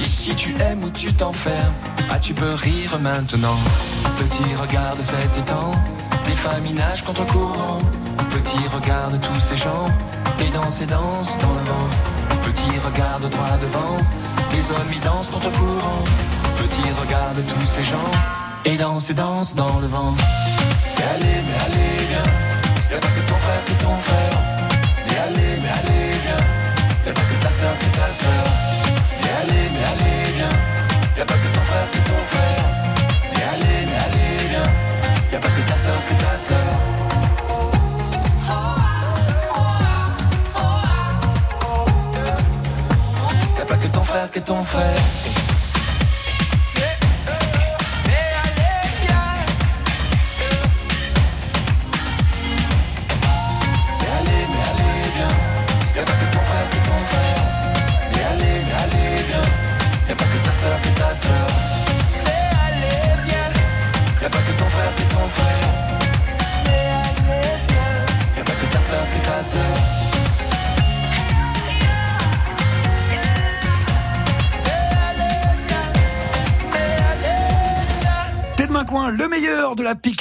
Ici 0.00 0.34
tu 0.34 0.54
aimes 0.60 0.82
ou 0.84 0.90
tu 0.90 1.12
t'enfermes. 1.12 1.74
Ah, 2.10 2.18
tu 2.18 2.34
peux 2.34 2.54
rire 2.54 2.98
maintenant. 3.00 3.56
Petit, 4.18 4.54
regarde 4.60 5.00
cet 5.02 5.36
étang. 5.36 5.70
Des 6.26 6.32
femmes 6.32 6.66
y 6.66 6.72
nagent 6.72 7.04
contre 7.04 7.24
courant. 7.26 7.78
Petit, 8.30 8.66
regarde 8.68 9.20
tous 9.20 9.40
ces 9.40 9.56
gens. 9.56 9.86
Et 10.40 10.50
dansent 10.50 10.80
et 10.80 10.86
dansent 10.86 11.38
dans 11.38 11.54
le 11.54 11.64
vent. 11.64 11.88
Petit, 12.42 12.78
regarde 12.84 13.28
droit 13.28 13.58
devant. 13.62 13.96
Des 14.50 14.70
hommes 14.72 14.92
y 14.92 14.98
dansent 14.98 15.28
contre 15.28 15.52
courant. 15.52 16.04
Petit, 16.56 16.88
regarde 17.00 17.40
tous 17.46 17.66
ces 17.66 17.84
gens. 17.84 18.10
Et 18.64 18.76
dansent 18.76 19.10
et 19.10 19.14
dansent 19.14 19.54
dans 19.54 19.78
le 19.78 19.86
vent. 19.86 20.14
Allez, 20.96 21.42
mais 21.46 21.74
allez, 21.74 22.06
viens. 22.08 22.90
Y'a 22.90 22.98
pas 22.98 23.08
que 23.08 23.20
ton 23.20 23.36
frère 23.36 23.64
que 23.64 23.82
ton 23.82 23.96
frère. 23.98 24.51
Allez, 25.24 25.56
mais 25.62 25.68
allez, 25.68 26.18
viens. 26.24 26.44
Y'a 27.06 27.12
pas 27.12 27.20
que 27.30 27.36
ta 27.44 27.50
soeur 27.50 27.78
que 27.78 27.84
ta 27.96 28.08
soeur. 28.20 28.46
Mais 29.20 29.32
allez, 29.40 29.66
mais 29.72 29.84
allez, 29.92 30.32
viens. 30.36 30.56
Y'a 31.16 31.24
pas 31.24 31.34
que 31.34 31.48
ton 31.54 31.60
frère 31.60 31.90
que 31.92 31.98
ton 31.98 32.20
frère. 32.32 32.64
Mais 33.32 33.44
allez, 33.52 33.86
mais 33.86 33.98
allez, 34.06 34.48
viens. 34.50 34.70
Y'a 35.32 35.38
pas 35.38 35.48
que 35.50 35.60
ta 35.60 35.76
soeur 35.76 36.00
que 36.08 36.14
ta 36.24 36.38
soeur. 36.46 36.72
Y'a 43.58 43.64
pas 43.64 43.76
que 43.76 43.86
ton 43.86 44.02
frère 44.02 44.30
que 44.30 44.40
ton 44.40 44.64
frère. 44.64 45.31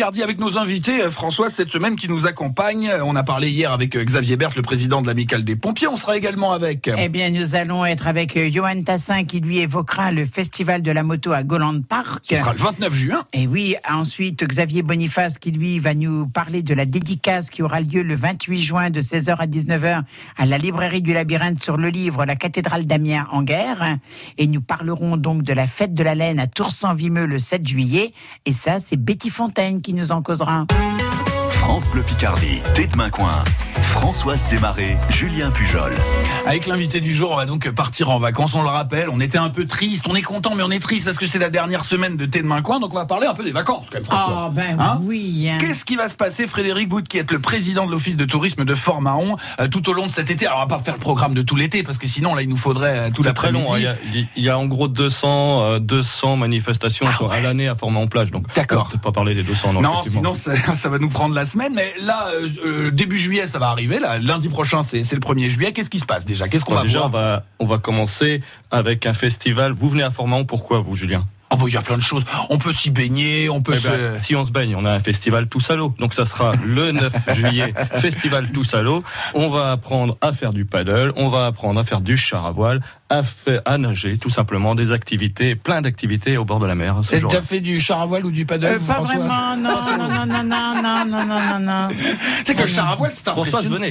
Picardie 0.02 0.24
avec 0.24 0.40
nos 0.40 0.58
invités. 0.58 1.04
Euh, 1.04 1.12
François, 1.12 1.52
cette 1.52 1.70
semaine 1.70 1.96
qui 1.96 2.08
nous 2.08 2.26
accompagne. 2.26 2.90
On 3.06 3.16
a 3.16 3.22
parlé 3.22 3.52
hier 3.52 3.72
avec 3.72 3.96
euh, 3.96 4.04
Xavier 4.04 4.36
Berthe, 4.36 4.56
le 4.56 4.64
président 4.64 5.00
de 5.00 5.06
l'amicale 5.06 5.44
des 5.44 5.56
pompiers. 5.56 5.88
On 5.88 5.96
sera 5.96 6.18
également 6.18 6.54
avec. 6.54 6.90
Eh 6.98 7.08
bien, 7.08 7.30
nous 7.30 7.54
allons 7.54 7.86
être 7.86 8.08
avec 8.08 8.36
euh, 8.36 8.50
Johan 8.52 8.82
Tassin 8.82 9.26
qui 9.26 9.42
lui 9.42 9.60
évoquera 9.60 10.12
le 10.12 10.26
festival 10.26 10.82
de 10.82 10.92
la 10.92 11.04
moto 11.04 11.34
à 11.34 11.44
Goland 11.44 11.84
Park. 11.84 12.24
Ce 12.24 12.36
sera 12.36 12.52
le 12.54 12.58
29 12.58 12.92
juin. 12.92 13.22
Et 13.32 13.46
oui, 13.46 13.76
ensuite 13.88 14.44
Xavier 14.44 14.82
Boniface 14.82 15.38
qui 15.38 15.52
lui 15.52 15.78
va 15.78 15.94
nous 15.94 16.26
parler 16.26 16.64
de 16.64 16.74
la 16.74 16.86
dédicace 16.86 17.52
qui 17.52 17.62
aura 17.62 17.80
lieu 17.80 18.02
le 18.02 18.16
28 18.16 18.60
juin 18.60 18.90
de 18.90 19.02
16h 19.02 19.36
à 19.38 19.46
19h 19.46 20.02
à 20.36 20.46
la 20.48 20.58
librairie 20.58 21.04
du 21.04 21.14
labyrinthe 21.14 21.62
sur 21.62 21.78
le 21.78 21.90
livre 21.90 22.26
La 22.26 22.36
cathédrale 22.36 22.88
d'Amiens 22.88 23.28
en 23.30 23.44
guerre. 23.44 23.98
Et 24.40 24.48
nous 24.48 24.62
parlerons 24.62 25.16
donc 25.16 25.44
de 25.44 25.54
la 25.54 25.68
fête 25.68 25.94
de 25.94 26.04
la 26.04 26.16
laine 26.16 26.40
à 26.40 26.48
Tours-en-Vimeux 26.48 27.28
le 27.28 27.38
7 27.38 27.68
juillet. 27.68 28.14
Et 28.48 28.52
ça, 28.52 28.80
c'est 28.84 28.98
Betty 28.98 29.30
Fontaine 29.30 29.84
qui 29.84 29.91
nous 29.94 30.12
en 30.12 30.22
causera. 30.22 30.66
France 31.52 31.88
Bleu 31.90 32.02
Picardie, 32.02 32.62
tête 32.74 32.96
main 32.96 33.10
coin. 33.10 33.44
Françoise 33.82 34.48
Desmarais, 34.48 34.98
Julien 35.10 35.52
Pujol. 35.52 35.94
Avec 36.46 36.66
l'invité 36.66 37.02
du 37.02 37.14
jour, 37.14 37.32
on 37.32 37.36
va 37.36 37.46
donc 37.46 37.70
partir 37.72 38.10
en 38.10 38.20
vacances. 38.20 38.56
On 38.56 38.62
le 38.64 38.70
rappelle, 38.70 39.10
on 39.10 39.20
était 39.20 39.38
un 39.38 39.50
peu 39.50 39.66
triste. 39.68 40.06
On 40.10 40.16
est 40.16 40.22
content, 40.22 40.56
mais 40.56 40.64
on 40.64 40.72
est 40.72 40.80
triste 40.82 41.06
parce 41.06 41.18
que 41.18 41.28
c'est 41.28 41.40
la 41.40 41.50
dernière 41.50 41.84
semaine 41.84 42.16
de 42.18 42.26
Thé 42.26 42.42
de 42.42 42.48
Main 42.48 42.62
Coin. 42.62 42.80
Donc 42.80 42.94
on 42.94 42.98
va 42.98 43.06
parler 43.06 43.28
un 43.28 43.34
peu 43.34 43.44
des 43.44 43.52
vacances, 43.52 43.88
quand 43.90 43.98
même, 43.98 44.06
François. 44.06 44.46
Oh, 44.48 44.52
ben 44.52 44.80
Hein 44.80 45.00
oui. 45.04 45.50
hein. 45.52 45.58
Qu'est-ce 45.60 45.84
qui 45.86 45.96
va 45.98 46.10
se 46.10 46.16
passer, 46.16 46.48
Frédéric 46.48 46.90
Bout, 46.90 47.04
qui 47.08 47.18
est 47.18 47.30
le 47.30 47.40
président 47.40 47.86
de 47.86 47.92
l'office 47.92 48.18
de 48.18 48.26
tourisme 48.26 48.64
de 48.66 48.74
Fort-Mahon, 48.76 49.36
euh, 49.60 49.68
tout 49.68 49.88
au 49.90 49.94
long 49.94 50.08
de 50.08 50.12
cet 50.12 50.32
été? 50.32 50.48
Alors, 50.48 50.60
on 50.60 50.62
va 50.62 50.68
pas 50.78 50.80
faire 50.84 50.94
le 50.96 51.00
programme 51.00 51.34
de 51.34 51.42
tout 51.42 51.56
l'été, 51.56 51.84
parce 51.84 51.98
que 51.98 52.08
sinon, 52.08 52.34
là, 52.34 52.42
il 52.44 52.50
nous 52.50 52.58
faudrait 52.58 52.98
euh, 52.98 53.10
tout 53.14 53.24
C'est 53.24 53.34
très 53.34 53.52
long. 53.52 53.60
l'après-midi. 53.62 53.88
hein. 53.88 53.96
Il 54.14 54.20
y, 54.20 54.24
a, 54.24 54.26
il 54.38 54.44
y 54.44 54.50
a 54.50 54.58
en 54.58 54.66
gros 54.66 54.88
200, 54.88 55.64
euh, 55.66 55.80
200 55.80 56.38
manifestations 56.38 57.06
Ah 57.10 57.14
sur- 57.16 57.32
à 57.32 57.40
l'année 57.42 57.68
à 57.68 57.76
Fort-Mahon-Plage. 57.76 58.32
Donc, 58.32 58.46
D'accord. 58.56 58.86
on 58.88 58.92
peut 58.92 58.98
peut 58.98 59.02
pas 59.04 59.12
parler 59.12 59.36
des 59.36 59.44
200. 59.44 59.74
Non, 59.74 59.82
Non, 59.82 60.04
sinon 60.04 60.34
ça, 60.34 60.52
ça 60.76 60.90
va 60.90 60.98
nous 60.98 61.10
prendre 61.10 61.36
la 61.36 61.41
semaine. 61.46 61.74
Mais 61.74 61.94
là, 62.02 62.28
euh, 62.34 62.48
euh, 62.66 62.92
début 62.92 63.18
juillet, 63.18 63.46
ça 63.48 63.60
va 63.60 63.68
arriver. 63.70 64.00
Là, 64.00 64.18
lundi 64.20 64.50
prochain, 64.50 64.82
c'est 64.84 65.00
le 65.12 65.20
1er 65.20 65.50
juillet. 65.50 65.72
Qu'est-ce 65.72 65.90
qui 65.90 66.00
se 66.00 66.06
passe 66.06 66.26
déjà? 66.26 66.48
Qu'est-ce 66.48 66.66
qu'on 66.66 66.74
Bon, 66.74 66.80
va 66.80 66.84
déjà, 66.86 67.00
voir? 67.00 67.10
on 67.10 67.12
va, 67.12 67.44
on 67.60 67.66
va 67.66 67.78
commencer 67.78 68.42
avec 68.72 69.06
un 69.06 69.14
festival. 69.14 69.72
Vous 69.74 69.90
venez 69.90 70.04
à 70.04 70.10
Fort-Mahon, 70.12 70.46
pourquoi 70.46 70.80
vous, 70.80 70.96
Julien? 70.96 71.24
Ah 71.54 71.58
bah 71.58 71.66
il 71.68 71.74
y 71.74 71.78
a 71.78 71.82
plein 71.82 71.98
de 71.98 72.02
choses. 72.02 72.24
On 72.50 72.58
peut 72.58 72.72
s'y 72.72 72.92
baigner, 72.92 73.50
on 73.50 73.62
peut 73.62 73.76
se... 73.76 73.90
si 74.16 74.36
on 74.36 74.46
se 74.46 74.52
baigne, 74.52 74.74
on 74.74 74.86
a 74.86 74.92
un 74.92 75.00
festival 75.00 75.48
tous 75.48 75.70
à 75.70 75.76
l'eau. 75.76 75.94
Donc 76.00 76.14
ça 76.14 76.26
sera 76.26 76.54
le 76.66 76.94
9 76.94 77.36
juillet, 77.36 77.74
festival 78.00 78.52
tous 78.52 78.74
à 78.74 78.82
l'eau. 78.82 79.04
On 79.34 79.50
va 79.50 79.72
apprendre 79.72 80.18
à 80.22 80.32
faire 80.32 80.52
du 80.52 80.64
paddle, 80.64 81.12
on 81.18 81.28
va 81.28 81.48
apprendre 81.48 81.78
à 81.78 81.84
faire 81.84 82.00
du 82.00 82.16
char 82.16 82.46
à 82.46 82.52
voile, 82.52 82.80
à, 83.10 83.78
nager, 83.78 84.18
tout 84.18 84.30
simplement 84.30 84.76
des 84.76 84.94
activités, 84.94 85.56
plein 85.56 85.82
d'activités 85.82 86.38
au 86.38 86.46
bord 86.46 86.60
de 86.60 86.68
la 86.68 86.76
mer. 86.76 87.02
Tu 87.06 87.36
as 87.36 87.42
fait 87.42 87.60
du 87.60 87.82
char 87.82 88.00
à 88.00 88.06
voile 88.06 88.26
ou 88.26 88.32
du 88.32 88.46
paddle 88.46 88.68
euh, 88.68 88.80
Pas 88.80 89.02
vraiment, 89.02 89.56
non, 89.58 89.82
non, 89.98 90.08
non, 90.08 90.26
non, 90.26 90.44
non, 90.44 90.74
non, 90.82 91.06
non, 91.06 91.26
non, 91.26 91.40
non, 91.40 91.60
non. 91.60 91.88
C'est 92.46 92.56
que 92.56 92.62
le 92.62 92.68
char 92.68 92.90
à 92.90 92.96
voile, 92.96 93.12
c'est 93.12 93.28
impressionnant. 93.28 93.88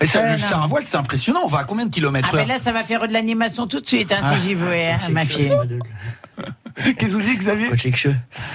Et 0.00 0.06
ça, 0.06 0.20
euh, 0.20 0.32
le 0.32 0.38
char 0.38 0.62
à 0.62 0.66
voile, 0.66 0.84
c'est 0.86 0.96
impressionnant. 0.96 1.40
On 1.44 1.48
va 1.48 1.58
à 1.58 1.64
combien 1.64 1.84
de 1.84 1.90
kilomètres 1.90 2.30
ah, 2.32 2.36
mais 2.36 2.46
Là, 2.46 2.58
ça 2.58 2.72
va 2.72 2.84
faire 2.84 3.06
de 3.06 3.12
l'animation 3.12 3.66
tout 3.66 3.80
de 3.80 3.86
suite, 3.86 4.14
si 4.22 4.40
j'y 4.40 4.54
veux, 4.54 4.72
ma 5.10 5.26
fille. 5.26 5.52
Qu'est-ce 6.98 7.12
que 7.12 7.16
vous 7.16 7.20
dites, 7.20 7.38
Xavier 7.38 7.68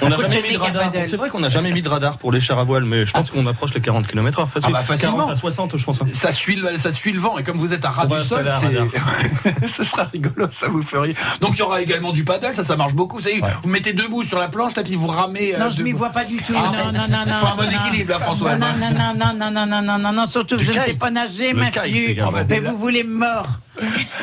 On 0.01 0.09
n'a 0.09 0.17
jamais 0.17 0.41
mis 0.41 0.53
de 0.53 0.57
radar. 0.57 0.91
C'est 1.07 1.17
vrai 1.17 1.29
qu'on 1.29 1.39
n'a 1.39 1.49
jamais 1.49 1.71
mis 1.71 1.81
de 1.81 1.89
radar 1.89 2.17
pour 2.17 2.31
les 2.31 2.39
chars 2.39 2.59
à 2.59 2.63
voile, 2.63 2.83
mais 2.85 3.05
je 3.05 3.11
pense 3.11 3.31
qu'on 3.31 3.45
approche 3.47 3.73
les 3.73 3.81
40 3.81 4.07
km 4.07 4.39
heure. 4.39 4.49
Facile. 4.49 4.69
Ah 4.73 4.77
bah, 4.77 4.81
facilement. 4.83 5.17
40 5.17 5.31
à 5.31 5.35
60, 5.35 5.77
je 5.77 5.85
pense. 5.85 6.01
hein. 6.01 6.05
ça 6.13 6.31
suit, 6.31 6.55
le, 6.55 6.77
ça 6.77 6.91
suit 6.91 7.11
le 7.11 7.19
vent 7.19 7.37
et 7.37 7.43
comme 7.43 7.57
vous 7.57 7.73
êtes 7.73 7.85
à 7.85 7.89
ras 7.89 8.05
du 8.05 8.17
sol, 8.19 8.49
ce 9.67 9.83
sera 9.83 10.03
rigolo, 10.05 10.47
ça 10.51 10.67
vous 10.67 10.81
ferait. 10.81 11.13
Donc 11.41 11.51
il 11.53 11.59
y 11.59 11.61
aura 11.61 11.81
également 11.81 12.11
du 12.11 12.23
paddle, 12.23 12.53
ça, 12.53 12.63
ça 12.63 12.75
marche 12.75 12.93
beaucoup. 12.93 13.19
C'est 13.19 13.37
Ouais. 13.41 13.51
vous 13.61 13.69
mettez 13.69 13.93
debout 13.93 14.23
sur 14.23 14.39
la 14.39 14.47
planche 14.47 14.75
là 14.75 14.83
puis 14.83 14.95
vous 14.95 15.07
ramez. 15.07 15.53
euh, 15.53 15.59
Non, 15.59 15.69
je 15.69 15.81
m'y 15.83 15.89
debout. 15.91 15.99
vois 15.99 16.09
pas 16.09 16.23
du 16.25 16.37
tout. 16.37 16.53
Ah, 16.55 16.71
non, 16.85 16.91
non, 16.91 17.07
non, 17.07 17.17
non. 17.27 17.35
faut 17.37 17.45
un 17.45 17.55
bon 17.55 17.63
non. 17.63 17.69
équilibre, 17.85 18.11
là, 18.11 18.19
Françoise. 18.19 18.59
Non, 18.59 18.65
hein. 18.67 18.75
non, 18.79 18.89
non, 19.15 19.33
non, 19.33 19.51
non, 19.51 19.51
non, 19.51 19.65
non, 19.67 19.81
non, 19.83 19.97
non, 19.99 20.11
non, 20.13 20.25
surtout 20.25 20.57
que 20.57 20.63
je 20.63 20.71
ne 20.71 20.81
sais 20.81 20.93
pas 20.95 21.11
nager, 21.11 21.53
ma 21.53 21.71
fille. 21.71 22.19
Ah 22.23 22.29
Mais 22.49 22.59
vous 22.59 22.77
voulez 22.77 23.03
mort. 23.03 23.47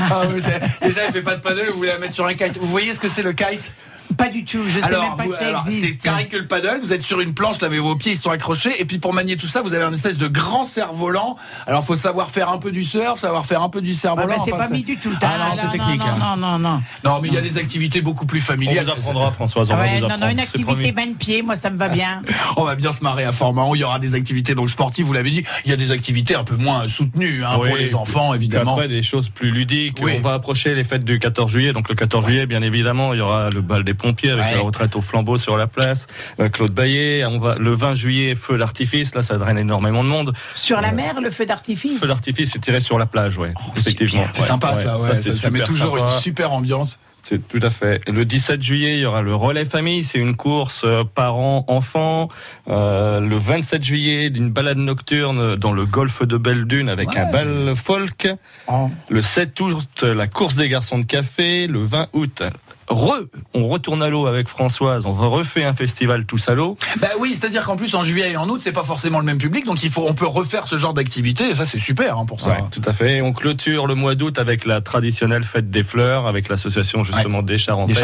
Ah, 0.01 0.23
vous 0.29 0.39
savez, 0.41 0.59
déjà, 0.83 1.03
elle 1.07 1.13
fait 1.13 1.23
pas 1.23 1.37
de 1.37 1.41
paddle, 1.41 1.69
vous 1.71 1.77
voulez 1.79 1.91
la 1.91 1.99
mettre 1.99 2.15
sur 2.15 2.27
un 2.27 2.35
kite. 2.35 2.59
Vous 2.61 2.67
voyez 2.67 2.93
ce 2.93 2.99
que 2.99 3.09
c'est 3.09 3.23
le 3.23 3.33
kite? 3.33 3.71
Pas 4.17 4.29
du 4.29 4.45
tout, 4.45 4.61
je 4.69 4.79
sais 4.81 4.87
alors, 4.87 5.03
même 5.03 5.17
pas 5.17 5.23
vous- 5.25 5.31
que 5.31 5.37
ça 5.37 5.47
alors, 5.49 5.63
c'est 5.63 5.69
existe. 5.73 6.03
carré 6.03 6.27
que 6.27 6.37
le 6.37 6.47
paddle, 6.47 6.79
vous 6.83 6.93
êtes 6.93 7.03
sur 7.03 7.21
une 7.21 7.35
planche, 7.35 7.61
là, 7.61 7.69
mais 7.69 7.79
vos 7.79 7.97
pieds 7.97 8.13
ils 8.13 8.19
sont 8.19 8.31
accrochés, 8.31 8.81
et 8.81 8.85
puis 8.85 8.99
pour 8.99 9.13
manier 9.13 9.37
tout 9.37 9.47
ça, 9.47 9.61
vous 9.63 9.73
avez 9.75 9.83
un 9.85 9.93
espèce 9.93 10.19
de 10.19 10.29
grand 10.29 10.63
cerf-volant. 10.65 11.37
Alors 11.67 11.85
faut 11.85 11.97
savoir 11.97 12.31
faire 12.31 12.49
un 12.51 12.59
peu 12.59 12.71
du 12.71 12.85
surf, 12.85 13.19
savoir 13.19 13.45
faire 13.47 13.63
un 13.63 13.69
peu 13.69 13.81
du 13.81 13.91
Ah 13.93 14.01
cerf-volant. 14.01 14.29
bah, 14.37 14.43
c'est 14.45 14.53
enfin, 14.53 14.69
pas 14.69 14.71
mis 14.75 14.85
du 14.85 14.97
tout. 14.97 15.11
Ah 15.23 15.27
non, 15.39 15.57
c'est 15.57 15.71
technique. 15.71 16.01
Non, 16.01 16.07
hein. 16.25 16.37
non, 16.37 16.59
non, 16.59 16.59
non. 16.59 16.83
Non, 17.05 17.21
mais 17.21 17.29
il 17.29 17.35
y 17.35 17.39
a 17.39 17.41
des 17.41 17.57
activités 17.59 18.03
beaucoup 18.03 18.27
plus 18.27 18.41
On 18.41 18.45
familiales. 18.45 18.85
vous 18.85 18.93
apprendra, 18.93 19.31
Françoise. 19.31 19.71
On 19.71 19.75
Ah 19.75 19.77
va 19.79 19.83
ouais, 19.85 19.89
vous 19.95 20.01
non, 20.01 20.07
apprendre. 20.07 20.25
non, 20.27 20.31
une 20.31 20.37
c'est 20.39 20.43
activité 20.43 20.93
main-pied, 20.93 21.43
moi 21.43 21.57
ça 21.57 21.71
me 21.71 21.77
va 21.79 21.89
bien. 21.89 22.23
On 22.57 22.65
va 22.65 22.75
bien 22.77 22.93
se 22.93 23.03
marrer 23.03 23.25
à 23.25 23.33
Fort-Mahon. 23.33 23.75
Il 23.75 23.79
y 23.81 23.85
aura 23.85 23.99
des 23.99 24.15
activités 24.15 24.55
donc 24.55 24.71
sportives, 24.71 25.07
vous 25.07 25.13
l'avez 25.13 25.31
dit. 25.31 25.45
Il 25.65 25.71
y 25.71 25.75
a 25.75 25.77
des 25.77 25.91
activités 25.91 26.35
un 26.35 26.45
peu 26.45 26.57
moins 26.57 26.87
soutenues 26.89 27.45
hein, 27.45 27.55
pour 27.55 27.65
les 27.77 27.95
enfants, 27.95 28.35
évidemment. 28.35 28.73
Après, 28.75 28.89
des 28.89 29.03
choses 29.03 29.29
plus 29.29 29.51
ludiques. 29.51 29.97
Oui. 30.03 30.13
On 30.19 30.21
va 30.21 30.35
approcher 30.35 30.75
les 30.75 30.85
fêtes 30.85 31.05
du 31.05 31.19
14 31.19 31.51
juillet. 31.51 31.73
Donc, 31.73 31.89
le 31.89 31.95
14 31.95 32.27
juillet, 32.27 32.47
bien 32.47 32.63
évidemment, 32.63 33.13
il 33.15 33.19
y 33.19 33.23
aura 33.23 33.51
le 33.51 33.61
bal 33.61 33.83
des 33.85 33.94
pompiers 33.95 34.31
avec 34.31 34.45
Ouais. 34.45 34.55
la 34.57 34.61
retraite 34.61 34.95
au 34.97 35.01
flambeau 35.01 35.37
sur 35.37 35.57
la 35.57 35.67
place. 35.67 36.07
Euh, 36.41 36.49
Claude 36.49 36.73
Baillet. 36.73 37.25
On 37.25 37.39
va, 37.39 37.57
le 37.57 37.73
20 37.75 37.95
juillet, 37.95 38.35
feu 38.35 38.59
d'artifice. 38.59 39.15
Là, 39.15 39.23
ça 39.23 39.39
draine 39.39 39.59
énormément 39.59 40.05
de 40.05 40.09
monde. 40.09 40.33
Sur 40.55 40.81
la 40.81 40.93
mer, 40.93 41.21
le 41.21 41.31
feu 41.31 41.47
d'artifice. 41.47 42.01
Feu 42.01 42.09
d'artifice 42.09 42.55
est 42.57 42.61
tiré 42.61 42.81
sur 42.81 42.99
la 42.99 43.07
plage, 43.07 43.39
ouais. 43.39 43.53
effectivement. 43.77 44.23
bien. 44.23 44.31
C'est 44.33 44.41
Ouais, 44.43 44.47
sympa 44.49 44.75
ouais. 44.75 44.83
ça, 44.83 44.99
ça, 45.17 45.33
ça 45.33 45.51
met 45.51 45.59
super 45.61 45.67
toujours 45.67 45.99
sympa. 45.99 46.13
une 46.13 46.21
super 46.21 46.53
ambiance. 46.53 46.99
C'est 47.27 47.49
tout 47.49 47.61
à 47.63 47.71
fait. 47.71 48.07
Le 48.07 48.27
17 48.27 48.61
juillet, 48.61 48.97
il 48.97 49.01
y 49.01 49.07
aura 49.07 49.23
le 49.23 49.35
relais 49.35 49.65
famille. 49.65 50.05
C'est 50.05 50.19
une 50.19 50.37
course 50.37 50.83
euh, 50.85 51.05
parents-enfants. 51.05 52.29
Euh, 52.69 53.21
le 53.21 53.37
27 53.39 53.83
juillet, 53.83 54.29
d'une 54.29 54.51
balade 54.51 54.77
nocturne 54.77 55.57
dans 55.57 55.73
le 55.73 55.87
golfe 55.87 56.23
de 56.23 56.37
Belle 56.37 56.67
Dune 56.67 56.91
avec 56.91 57.17
un 57.17 57.31
bal 57.31 57.75
folk. 57.77 58.29
Oh. 58.69 58.91
Le 59.09 59.23
7 59.23 59.59
août, 59.61 60.03
la 60.03 60.27
course 60.27 60.55
des 60.57 60.69
garçons 60.69 60.99
de 60.99 61.07
café. 61.07 61.67
Le 61.67 61.83
20 61.83 62.09
août, 62.13 62.43
re, 62.89 63.21
on 63.55 63.69
retourne 63.69 64.03
à 64.03 64.09
l'eau 64.09 64.27
avec 64.27 64.49
Françoise. 64.49 65.07
On 65.07 65.13
va 65.13 65.27
refaire 65.27 65.69
un 65.69 65.75
festival 65.75 66.25
tous 66.27 66.49
à 66.49 66.55
l'eau. 66.55 66.77
Bah 67.01 67.09
oui, 67.21 67.31
c'est-à-dire 67.31 67.63
qu'en 67.63 67.77
plus 67.77 67.95
en 67.95 68.03
juillet 68.03 68.33
et 68.33 68.37
en 68.37 68.49
août, 68.49 68.61
c'est 68.63 68.73
pas 68.73 68.85
forcément 68.85 69.19
le 69.19 69.25
même 69.25 69.39
public, 69.39 69.65
donc 69.65 69.83
il 69.83 69.91
faut, 69.91 70.07
on 70.07 70.15
peut 70.15 70.27
refaire 70.27 70.67
ce 70.67 70.77
genre 70.77 70.95
d'activité. 70.95 71.51
Et 71.51 71.55
ça, 71.55 71.65
c'est 71.65 71.79
super 71.79 72.19
hein, 72.19 72.27
pour 72.27 72.41
ça. 72.41 72.51
Ouais, 72.51 72.65
tout 72.71 72.83
à 72.87 72.93
fait. 72.93 73.17
Et 73.17 73.23
on 73.23 73.33
clôture 73.33 73.87
le 73.87 73.95
mois 73.95 74.15
d'août 74.15 74.39
avec 74.39 74.65
la 74.65 74.81
traditionnelle 74.81 75.45
fête 75.45 75.71
des 75.71 75.83
fleurs, 75.83 76.27
avec 76.27 76.49
l'association 76.49 77.03
justement 77.03 77.43
des 77.43 77.59
chars 77.59 77.79
en 77.79 77.87
Des. 77.87 77.95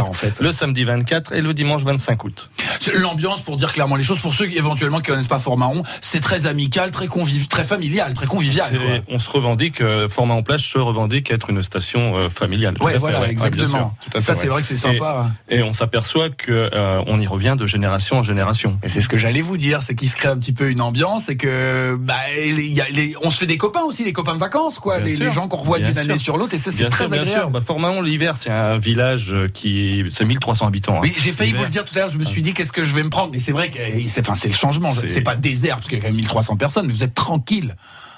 Le 0.40 0.52
samedi 0.52 0.84
24 0.84 1.32
et 1.32 1.42
le 1.42 1.54
dimanche 1.54 1.82
25 1.82 2.24
août. 2.24 2.50
L'ambiance, 2.94 3.42
pour 3.42 3.56
dire 3.56 3.72
clairement 3.72 3.96
les 3.96 4.02
choses, 4.02 4.20
pour 4.20 4.34
ceux 4.34 4.46
qui 4.46 4.56
éventuellement 4.56 5.00
qui 5.00 5.10
connaissent 5.10 5.26
pas 5.26 5.38
Fort-Mahon, 5.38 5.82
c'est 6.00 6.20
très 6.20 6.46
amical, 6.46 6.90
très 6.90 7.06
convivial, 7.06 7.46
très 7.48 7.64
familial, 7.64 8.14
très 8.14 8.26
convivial. 8.26 8.70
Quoi. 8.70 8.90
On 9.08 9.18
se 9.18 9.30
revendique, 9.30 9.80
euh, 9.80 10.08
Format 10.08 10.34
en 10.34 10.42
plage 10.42 10.68
se 10.68 10.78
revendique 10.78 11.30
être 11.30 11.50
une 11.50 11.62
station 11.62 12.16
euh, 12.16 12.28
familiale. 12.28 12.74
Ouais, 12.80 12.96
voilà, 12.98 13.20
bien 13.20 13.28
exactement. 13.28 13.66
sûr, 13.66 14.10
tout 14.10 14.18
à 14.18 14.20
Ça, 14.20 14.34
c'est 14.34 14.46
vrai 14.46 14.62
que 14.62 14.68
c'est 14.76 14.88
sympa. 14.88 15.30
Et, 15.48 15.58
et 15.58 15.62
on 15.62 15.72
s'aperçoit 15.72 16.30
que 16.30 16.70
euh, 16.72 17.02
on 17.06 17.20
y 17.20 17.26
revient 17.26 17.56
de 17.58 17.66
génération 17.66 18.18
en 18.18 18.22
génération. 18.22 18.78
Et 18.82 18.88
c'est 18.88 19.00
ce 19.00 19.08
que 19.08 19.18
j'allais 19.18 19.40
vous 19.42 19.56
dire, 19.56 19.82
c'est 19.82 19.94
qu'il 19.94 20.08
se 20.08 20.16
crée 20.16 20.28
un 20.28 20.36
petit 20.38 20.52
peu 20.52 20.70
une 20.70 20.80
ambiance 20.80 21.28
et 21.28 21.36
que 21.36 21.96
bah, 22.00 22.14
les- 22.36 22.64
il 22.66 22.72
y 22.74 22.80
a 22.80 22.88
les- 22.90 23.14
on 23.22 23.30
se 23.30 23.38
fait 23.38 23.46
des 23.46 23.56
copains 23.58 23.82
aussi, 23.82 24.04
les 24.04 24.12
copains 24.12 24.34
de 24.34 24.40
vacances, 24.40 24.78
quoi, 24.78 24.98
les, 25.00 25.30
gens 25.30 25.48
qu'on 25.48 25.58
revoit 25.58 25.78
d'une 25.78 25.96
année 25.98 26.18
sur 26.18 26.36
l'autre, 26.36 26.54
et 26.54 26.58
ça 26.58 26.70
c'est 26.70 26.88
très 26.88 27.04
sûr, 27.06 27.12
bien 27.12 27.20
agréable. 27.22 27.40
sûr. 27.42 27.50
Bah, 27.50 27.60
Fort-Mahon, 27.60 28.02
l'hiver, 28.02 28.36
c'est 28.36 28.50
un 28.50 28.78
village 28.78 29.32
euh, 29.34 29.48
qui, 29.48 30.04
c'est 30.10 30.24
1300 30.24 30.66
habitants. 30.66 30.96
hein. 30.96 31.00
Oui, 31.02 31.14
j'ai 31.16 31.32
failli 31.32 31.52
vous 31.52 31.62
le 31.62 31.68
dire 31.68 31.84
tout 31.84 31.94
à 31.96 32.00
l'heure, 32.00 32.08
je 32.08 32.18
me 32.18 32.24
suis 32.24 32.42
dit 32.42 32.54
qu'est-ce 32.54 32.72
que 32.72 32.84
je 32.84 32.94
vais 32.94 33.02
me 33.02 33.10
prendre, 33.10 33.30
mais 33.32 33.38
c'est 33.38 33.52
vrai 33.52 33.70
que 33.70 33.78
c'est, 34.06 34.28
enfin, 34.28 34.48
le 34.48 34.54
changement, 34.54 34.92
c'est 35.06 35.22
pas 35.22 35.36
désert 35.36 35.76
parce 35.76 35.88
qu'il 35.88 35.98
y 35.98 36.00
a 36.00 36.02
quand 36.02 36.08
même 36.08 36.16
1300 36.16 36.56
personnes, 36.56 36.86
mais 36.86 36.92
vous 36.92 37.02
êtes 37.04 37.14
tranquille. 37.14 37.74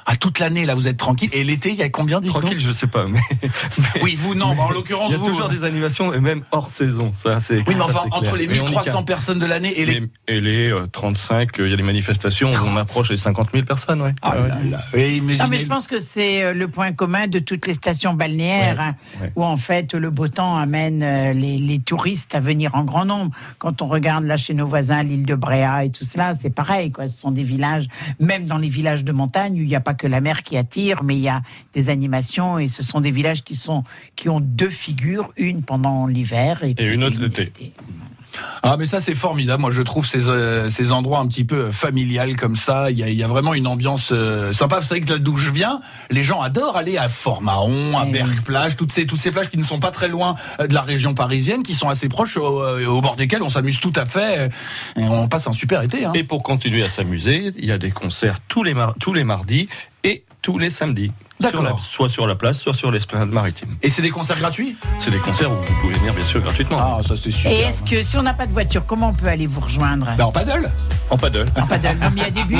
À 0.06 0.16
toute 0.16 0.38
l'année 0.38 0.64
là, 0.66 0.74
vous 0.74 0.88
êtes 0.88 0.96
tranquille. 0.96 1.30
Et 1.32 1.44
l'été, 1.44 1.70
il 1.70 1.76
y 1.76 1.82
a 1.82 1.88
combien 1.88 2.20
dites 2.20 2.30
Tranquille, 2.30 2.58
je 2.60 2.72
sais 2.72 2.86
pas, 2.86 3.06
mais 3.06 3.20
Oui, 4.02 4.16
vous 4.18 4.34
non, 4.34 4.54
bah, 4.54 4.62
en 4.64 4.70
l'occurrence 4.70 5.10
il 5.10 5.12
y 5.12 5.14
a 5.14 5.18
vous. 5.18 5.28
toujours 5.28 5.48
des 5.48 5.64
animations 5.64 6.12
et 6.12 6.20
même 6.20 6.42
hors 6.50 6.68
saison. 6.68 7.12
Ça, 7.12 7.40
c'est. 7.40 7.56
Oui, 7.58 7.62
mais 7.68 7.74
ça, 7.78 7.84
enfin 7.84 8.00
entre 8.10 8.22
clair. 8.34 8.36
les 8.36 8.44
Et 8.44 8.48
on 8.60 8.64
y 8.66 8.68
1300 8.70 8.92
calme. 8.92 9.04
personnes 9.04 9.38
de 9.38 9.46
l'année 9.46 9.72
et 9.80 9.86
les 9.86 9.92
Et, 10.28 10.36
et 10.36 10.40
les 10.40 10.70
euh, 10.72 10.86
35, 10.86 11.60
euh, 11.60 11.66
il 11.66 11.70
y 11.70 11.74
a 11.74 11.76
des 11.76 11.82
manifestations, 11.82 12.50
on 12.64 12.76
approche 12.76 13.10
les 13.10 13.16
50 13.16 13.50
000 13.52 13.64
personnes, 13.64 14.02
ouais. 14.02 14.14
Ah 14.22 14.40
Ouais. 14.40 14.48
là 14.48 14.58
là. 14.70 14.80
Oui, 14.94 15.16
imaginez- 15.18 15.38
Non, 15.44 15.48
mais 15.48 15.58
je 15.58 15.66
pense 15.66 15.86
que 15.86 15.98
c'est 16.00 16.42
euh, 16.42 16.52
le 16.52 16.68
point 16.68 16.92
commun 16.92 17.26
de 17.28 17.38
toutes 17.38 17.66
les 17.66 17.74
stations 17.74 18.14
balnéaires, 18.14 18.78
Ouais, 18.78 18.84
hein, 18.84 18.94
ouais. 19.22 19.32
où 19.36 19.44
en 19.44 19.56
fait 19.56 19.94
le 19.94 20.10
beau 20.10 20.28
temps 20.28 20.56
amène 20.56 21.02
euh, 21.02 21.32
les, 21.32 21.58
les 21.58 21.78
touristes 21.78 22.34
à 22.34 22.40
venir 22.40 22.74
en 22.74 22.84
grand 22.84 23.04
nombre. 23.04 23.30
Quand 23.58 23.82
on 23.82 23.86
regarde 23.86 24.24
là 24.24 24.36
chez 24.36 24.54
nos 24.54 24.66
voisins, 24.66 25.02
l'île 25.02 25.26
de 25.26 25.34
Bréa 25.34 25.84
et 25.84 25.90
tout 25.90 26.04
cela, 26.04 26.34
c'est 26.34 26.50
pareil. 26.50 26.90
Quoi. 26.90 27.06
Ce 27.08 27.20
sont 27.20 27.30
des 27.30 27.42
villages, 27.44 27.86
même 28.20 28.46
dans 28.46 28.58
les 28.58 28.68
villages 28.68 29.04
de 29.04 29.12
montagne, 29.12 29.54
où 29.54 29.62
il 29.62 29.68
n'y 29.68 29.76
a 29.76 29.80
pas 29.80 29.91
que 29.94 30.06
la 30.06 30.20
mer 30.20 30.42
qui 30.42 30.56
attire, 30.56 31.02
mais 31.02 31.16
il 31.16 31.22
y 31.22 31.28
a 31.28 31.42
des 31.72 31.90
animations 31.90 32.58
et 32.58 32.68
ce 32.68 32.82
sont 32.82 33.00
des 33.00 33.10
villages 33.10 33.44
qui, 33.44 33.56
sont, 33.56 33.84
qui 34.16 34.28
ont 34.28 34.40
deux 34.40 34.70
figures, 34.70 35.32
une 35.36 35.62
pendant 35.62 36.06
l'hiver 36.06 36.64
et, 36.64 36.74
puis 36.74 36.92
une 36.92 37.04
autre 37.04 37.18
l'été. 37.20 37.72
Ah 38.62 38.76
mais 38.78 38.84
ça 38.86 39.00
c'est 39.00 39.14
formidable. 39.14 39.60
Moi 39.60 39.70
je 39.70 39.82
trouve 39.82 40.06
ces, 40.06 40.28
euh, 40.28 40.70
ces 40.70 40.92
endroits 40.92 41.18
un 41.18 41.26
petit 41.26 41.44
peu 41.44 41.70
familiales 41.70 42.36
comme 42.36 42.56
ça. 42.56 42.90
Il 42.90 42.98
y 42.98 43.02
a, 43.02 43.08
il 43.08 43.16
y 43.16 43.22
a 43.22 43.26
vraiment 43.26 43.54
une 43.54 43.66
ambiance 43.66 44.10
euh, 44.12 44.52
sympa. 44.52 44.78
Vous 44.80 44.86
savez 44.86 45.00
que 45.00 45.12
là 45.12 45.18
d'où 45.18 45.36
je 45.36 45.50
viens, 45.50 45.80
les 46.10 46.22
gens 46.22 46.40
adorent 46.40 46.76
aller 46.76 46.96
à 46.96 47.08
Fort-Mahon, 47.08 47.98
à 47.98 48.04
Eh. 48.06 48.12
Berck-Plage, 48.12 48.76
toutes 48.76 48.92
ces 48.92 49.06
toutes 49.06 49.20
ces 49.20 49.30
plages 49.30 49.50
qui 49.50 49.58
ne 49.58 49.62
sont 49.64 49.80
pas 49.80 49.90
très 49.90 50.08
loin 50.08 50.34
euh, 50.60 50.66
de 50.66 50.74
la 50.74 50.82
région 50.82 51.14
parisienne, 51.14 51.62
qui 51.62 51.74
sont 51.74 51.88
assez 51.88 52.08
proches, 52.08 52.36
au, 52.36 52.62
au 52.86 53.00
bord 53.00 53.16
desquelles 53.16 53.42
on 53.42 53.48
s'amuse 53.48 53.80
tout 53.80 53.92
à 53.96 54.06
fait. 54.06 54.48
Et 54.96 55.04
on 55.04 55.28
passe 55.28 55.46
un 55.46 55.52
super 55.52 55.82
été. 55.82 56.04
Hein. 56.04 56.12
Et 56.14 56.24
pour 56.24 56.42
continuer 56.42 56.82
à 56.82 56.88
s'amuser, 56.88 57.52
il 57.58 57.64
y 57.66 57.72
a 57.72 57.78
des 57.78 57.90
concerts 57.90 58.36
tous 58.48 58.62
les, 58.62 58.74
mar- 58.74 58.94
tous 59.00 59.12
les 59.12 59.24
mardis 59.24 59.68
et 60.04 60.24
tous 60.40 60.58
les 60.58 60.70
samedis. 60.70 61.12
Sur 61.42 61.62
D'accord. 61.62 61.76
la- 61.78 61.84
soit 61.84 62.08
sur 62.08 62.26
la 62.26 62.34
place, 62.34 62.60
soit 62.60 62.74
sur 62.74 62.90
l'esplanade 62.90 63.30
maritime. 63.30 63.68
Et 63.82 63.90
c'est 63.90 64.02
des 64.02 64.10
concerts 64.10 64.38
gratuits? 64.38 64.76
C'est 64.96 65.10
des 65.10 65.18
concerts 65.18 65.50
où 65.50 65.56
vous 65.56 65.80
pouvez 65.80 65.94
venir 65.94 66.12
bien 66.14 66.24
sûr 66.24 66.40
gratuitement. 66.40 66.78
Ah 66.80 67.02
ça 67.02 67.14
c'est 67.16 67.30
super. 67.30 67.52
Et 67.52 67.60
est-ce 67.62 67.82
que 67.82 68.02
si 68.02 68.16
on 68.16 68.22
n'a 68.22 68.34
pas 68.34 68.46
de 68.46 68.52
voiture, 68.52 68.84
comment 68.86 69.08
on 69.10 69.14
peut 69.14 69.26
aller 69.28 69.46
vous 69.46 69.60
rejoindre? 69.60 70.06
Ben, 70.16 70.24
en 70.24 70.32
paddle 70.32 70.70
En 71.10 71.16
paddle. 71.16 71.46
Pas 71.68 71.78
de- 71.78 71.86
non, 71.88 72.10
mais 72.14 72.16
il 72.16 72.18
y 72.18 72.26
a 72.26 72.30
des 72.30 72.44
bus. 72.44 72.58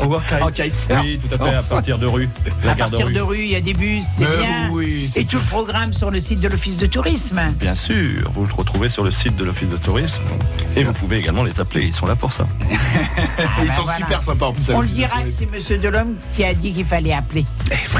Au 0.00 0.14
En 0.42 0.46
kitesurf. 0.48 1.00
Oui, 1.02 1.18
tout 1.28 1.34
à 1.34 1.38
fait, 1.48 1.54
à 1.54 1.62
partir 1.62 1.98
de 1.98 2.06
rue. 2.06 2.28
À 2.68 2.74
partir 2.74 3.10
de 3.10 3.20
rue, 3.20 3.42
il 3.42 3.50
y 3.50 3.56
a 3.56 3.60
des 3.60 3.74
bus, 3.74 4.04
c'est 4.16 4.24
bien. 4.24 4.68
oui, 4.70 5.10
Et 5.16 5.24
tout 5.24 5.36
le 5.38 5.42
programme 5.44 5.92
sur 5.92 6.10
le 6.10 6.20
site 6.20 6.40
de 6.40 6.48
l'Office 6.48 6.76
de 6.78 6.86
tourisme. 6.86 7.40
Bien 7.58 7.74
sûr, 7.74 8.30
vous 8.34 8.44
le 8.46 8.52
retrouvez 8.52 8.88
sur 8.88 9.02
le 9.04 9.10
site 9.10 9.36
de 9.36 9.44
l'Office 9.44 9.70
de 9.70 9.76
tourisme. 9.76 10.22
Et 10.76 10.84
vous 10.84 10.92
pouvez 10.92 11.18
également 11.18 11.42
les 11.44 11.58
appeler, 11.60 11.84
ils 11.86 11.94
sont 11.94 12.06
là 12.06 12.16
pour 12.16 12.32
ça. 12.32 12.46
Ils 13.62 13.68
sont 13.70 13.82
voilà. 13.82 13.98
super 13.98 14.22
sympas 14.22 14.46
en 14.46 14.52
plus. 14.52 14.70
On 14.70 14.80
le 14.80 14.86
dira 14.88 15.22
que 15.22 15.30
c'est 15.30 15.50
Monsieur 15.50 15.78
Delhomme 15.78 16.14
qui 16.34 16.44
a 16.44 16.54
dit 16.54 16.72
qu'il 16.72 16.84
fallait 16.84 17.12
appeler. 17.12 17.44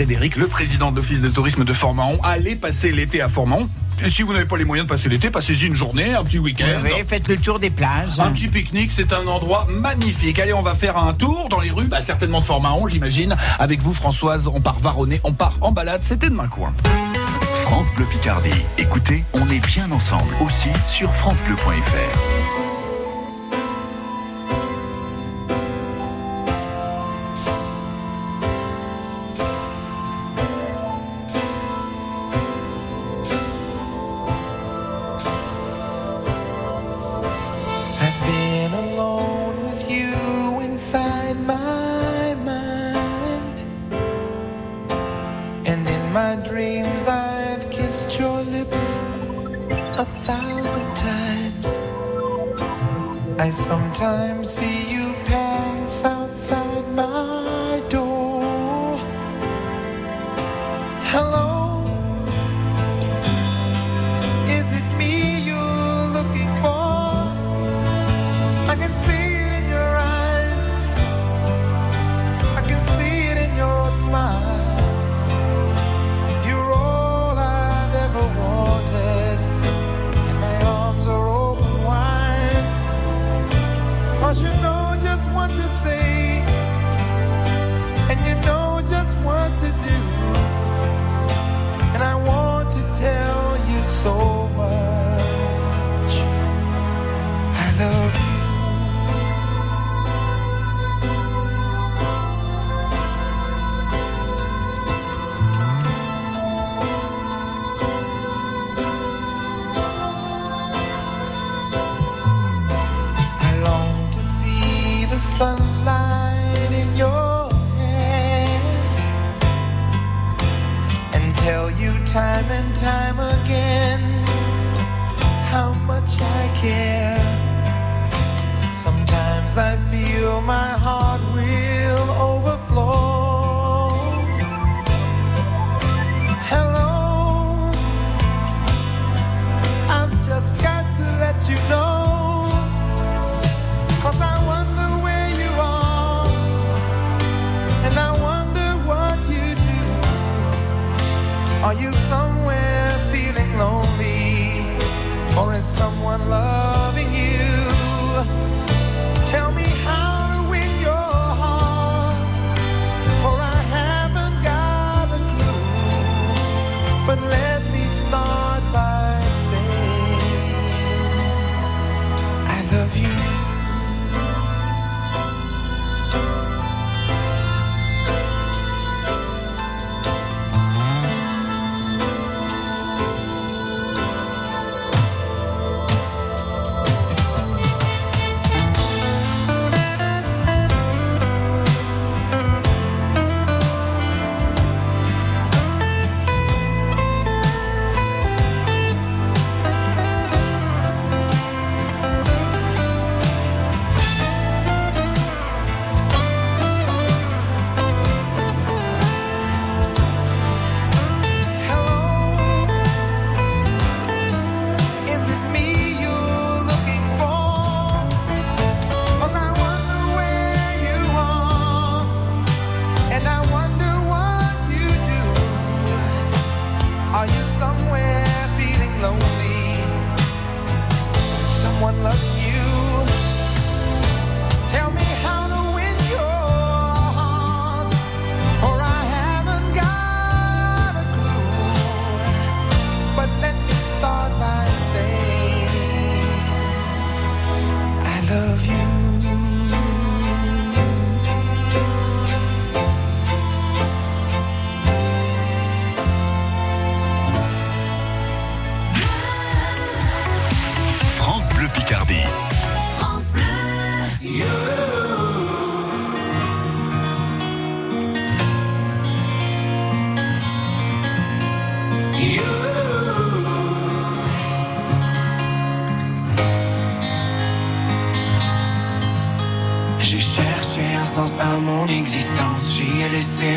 Frédéric, 0.05 0.37
le 0.37 0.49
président 0.49 0.91
de 0.91 0.97
l'Office 0.97 1.23
de 1.23 1.31
tourisme 1.31 1.65
de 1.65 1.73
Fort-Mahon, 1.73 2.19
allez 2.23 2.57
passer 2.57 2.93
l'été 2.93 3.23
à 3.23 3.29
Fort-Mahon. 3.31 3.71
Et 4.05 4.11
si 4.11 4.21
vous 4.21 4.35
n'avez 4.35 4.45
pas 4.45 4.59
les 4.59 4.67
moyens 4.67 4.87
de 4.87 4.93
passer 4.93 5.09
l'été, 5.09 5.31
passez-y 5.31 5.65
une 5.65 5.75
journée, 5.75 6.13
un 6.13 6.23
petit 6.23 6.39
week-end. 6.39 6.67
Oui, 6.83 6.91
faites 7.07 7.27
le 7.27 7.39
tour 7.39 7.59
des 7.59 7.71
plages. 7.71 8.21
Un 8.21 8.31
petit 8.33 8.49
pique-nique, 8.49 8.91
c'est 8.91 9.15
un 9.15 9.27
endroit 9.27 9.67
magnifique. 9.71 10.39
Allez, 10.39 10.53
on 10.53 10.61
va 10.61 10.75
faire 10.75 10.99
un 10.99 11.15
tour 11.15 11.49
dans 11.49 11.59
les 11.59 11.71
rues, 11.71 11.87
bah, 11.87 12.03
certainement 12.03 12.41
de 12.41 12.45
Fort-Mahon, 12.45 12.87
j'imagine. 12.87 13.35
Avec 13.59 13.81
vous, 13.81 13.95
Françoise, 13.95 14.47
on 14.47 14.61
part 14.61 14.79
varonner, 14.79 15.23
on 15.25 15.33
part 15.33 15.57
en 15.63 15.73
balade. 15.73 16.03
C'était 16.03 16.29
demain 16.29 16.49
coin. 16.49 16.75
France 17.63 17.87
Bleu 17.97 18.05
Picardie. 18.05 18.51
Écoutez, 18.77 19.25
on 19.33 19.49
est 19.49 19.65
bien 19.67 19.91
ensemble 19.91 20.35
aussi 20.43 20.69
sur 20.85 21.15
francebleu.fr. 21.15 22.34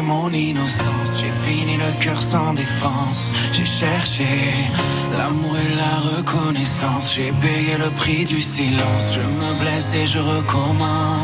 mon 0.01 0.31
innocence, 0.31 1.19
j'ai 1.19 1.31
fini 1.45 1.77
le 1.77 1.91
cœur 2.03 2.21
sans 2.21 2.53
défense. 2.53 3.33
J'ai 3.53 3.65
cherché 3.65 4.27
l'amour 5.17 5.55
et 5.65 5.75
la 5.75 6.17
reconnaissance, 6.17 7.13
j'ai 7.15 7.31
payé 7.31 7.77
le 7.77 7.89
prix 7.91 8.25
du 8.25 8.41
silence. 8.41 9.05
Je 9.15 9.21
me 9.21 9.59
blesse 9.59 9.93
et 9.93 10.05
je 10.05 10.19
recommence. 10.19 11.16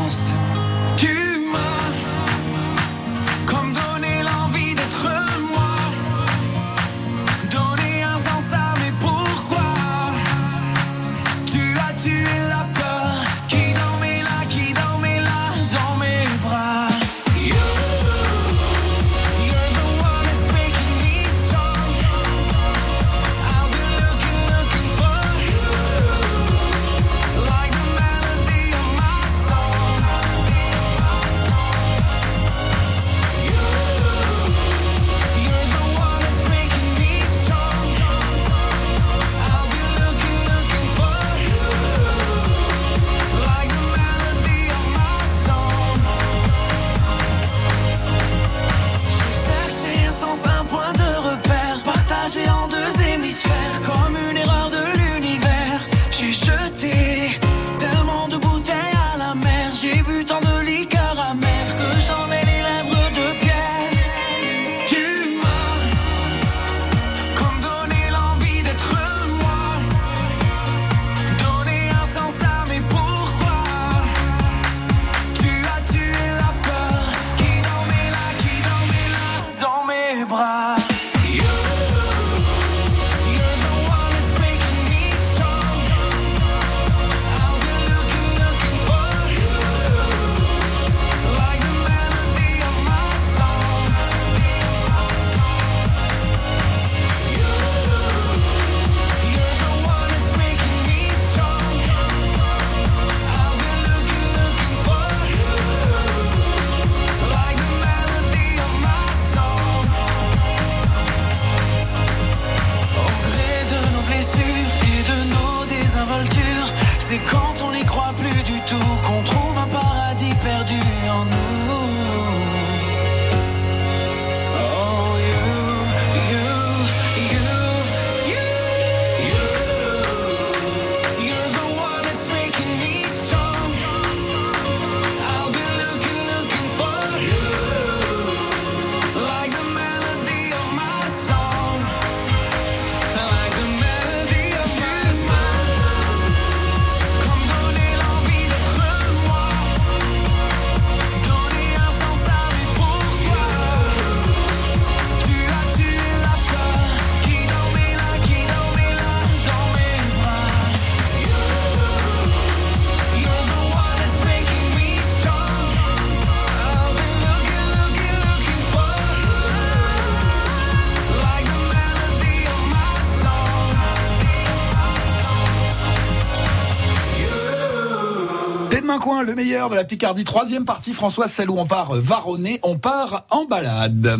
Le 179.12 179.34
meilleur 179.34 179.68
de 179.68 179.74
la 179.74 179.84
Picardie. 179.84 180.24
Troisième 180.24 180.64
partie, 180.64 180.94
François, 180.94 181.28
celle 181.28 181.50
où 181.50 181.58
on 181.58 181.66
part 181.66 181.94
varonner, 181.94 182.58
on 182.62 182.78
part 182.78 183.24
en 183.30 183.44
balade. 183.44 184.18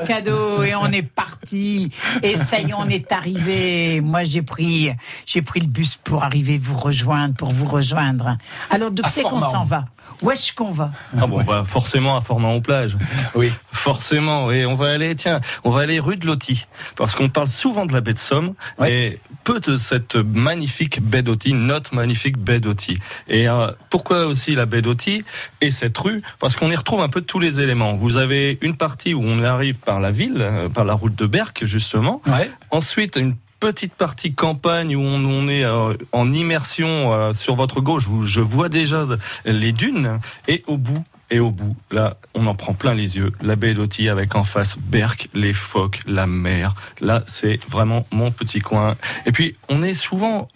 Sac 0.00 0.10
à 0.10 0.20
dos 0.22 0.62
et 0.62 0.74
on 0.74 0.86
est 0.86 1.02
parti. 1.02 1.90
Et 2.22 2.36
ça 2.36 2.60
y 2.60 2.70
est, 2.70 2.74
on 2.74 2.86
est 2.86 3.12
arrivé. 3.12 4.00
Moi, 4.00 4.24
j'ai 4.24 4.42
pris, 4.42 4.90
j'ai 5.26 5.42
pris 5.42 5.60
le 5.60 5.66
bus 5.66 5.98
pour 6.02 6.22
arriver 6.22 6.58
vous 6.58 6.76
rejoindre, 6.76 7.34
pour 7.34 7.50
vous 7.50 7.66
rejoindre. 7.66 8.36
Alors, 8.70 8.90
À 9.02 9.08
c'est 9.08 9.22
qu'on 9.22 9.40
s'en 9.40 9.64
va 9.64 9.84
Où 10.22 10.30
est-ce 10.30 10.52
qu'on 10.52 10.70
va? 10.70 10.92
Ah 11.18 11.26
bon, 11.26 11.40
on 11.40 11.42
va 11.42 11.64
forcément 11.64 12.16
à 12.16 12.20
Fort-Mahon-Plage. 12.20 12.96
Oui. 13.34 13.52
Forcément, 13.72 14.50
et 14.50 14.66
on 14.66 14.74
va 14.74 14.92
aller, 14.92 15.14
tiens, 15.14 15.40
on 15.64 15.70
va 15.70 15.82
aller 15.82 16.00
rue 16.00 16.16
de 16.16 16.26
Loti, 16.26 16.66
parce 16.96 17.14
qu'on 17.14 17.30
parle 17.30 17.48
souvent 17.48 17.86
de 17.86 17.92
la 17.94 18.02
baie 18.02 18.12
de 18.12 18.18
Somme, 18.18 18.52
et 18.86 19.18
peu 19.44 19.58
de 19.58 19.78
cette 19.78 20.16
magnifique 20.16 21.00
baie 21.00 21.22
d'Oti, 21.22 21.54
notre 21.54 21.94
magnifique 21.94 22.36
baie 22.36 22.60
d'Oti. 22.60 22.98
Et 23.26 23.48
euh, 23.48 23.70
pourquoi 23.88 24.26
aussi 24.26 24.54
la 24.54 24.66
baie 24.66 24.82
d'Oti 24.82 25.24
et 25.62 25.70
cette 25.70 25.96
rue? 25.96 26.22
Parce 26.38 26.56
qu'on 26.56 26.70
y 26.70 26.76
retrouve 26.76 27.00
un 27.00 27.08
peu 27.08 27.22
tous 27.22 27.38
les 27.38 27.60
éléments. 27.60 27.94
Vous 27.94 28.18
avez 28.18 28.58
une 28.60 28.76
partie 28.76 29.14
où 29.14 29.22
on 29.24 29.42
arrive 29.42 29.78
par 29.78 29.89
la 29.98 30.12
ville, 30.12 30.36
euh, 30.38 30.68
par 30.68 30.84
la 30.84 30.94
route 30.94 31.16
de 31.16 31.26
Berck, 31.26 31.64
justement. 31.64 32.22
Ensuite, 32.70 33.16
une 33.16 33.34
petite 33.58 33.92
partie 33.94 34.32
campagne 34.32 34.94
où 34.94 35.00
on, 35.00 35.24
on 35.24 35.48
est 35.48 35.64
euh, 35.64 35.94
en 36.12 36.32
immersion 36.32 37.12
euh, 37.12 37.32
sur 37.32 37.56
votre 37.56 37.80
gauche. 37.80 38.04
Vous- 38.06 38.24
je 38.24 38.40
vois 38.40 38.68
déjà 38.68 39.04
les 39.44 39.72
dunes 39.72 40.20
et 40.46 40.62
au 40.68 40.76
bout. 40.76 41.02
Et 41.32 41.38
au 41.38 41.52
bout, 41.52 41.76
là, 41.92 42.16
on 42.34 42.46
en 42.48 42.54
prend 42.56 42.72
plein 42.74 42.92
les 42.92 43.16
yeux. 43.16 43.30
La 43.40 43.54
baie 43.54 43.72
d'Oti 43.72 44.08
avec 44.08 44.34
en 44.34 44.42
face 44.42 44.76
Berck, 44.78 45.28
les 45.32 45.52
phoques, 45.52 46.00
la 46.04 46.26
mer. 46.26 46.74
Là, 47.00 47.22
c'est 47.28 47.60
vraiment 47.68 48.04
mon 48.10 48.32
petit 48.32 48.58
coin. 48.58 48.96
Et 49.26 49.30
puis, 49.32 49.54
on 49.68 49.84
est 49.84 49.94
souvent 49.94 50.48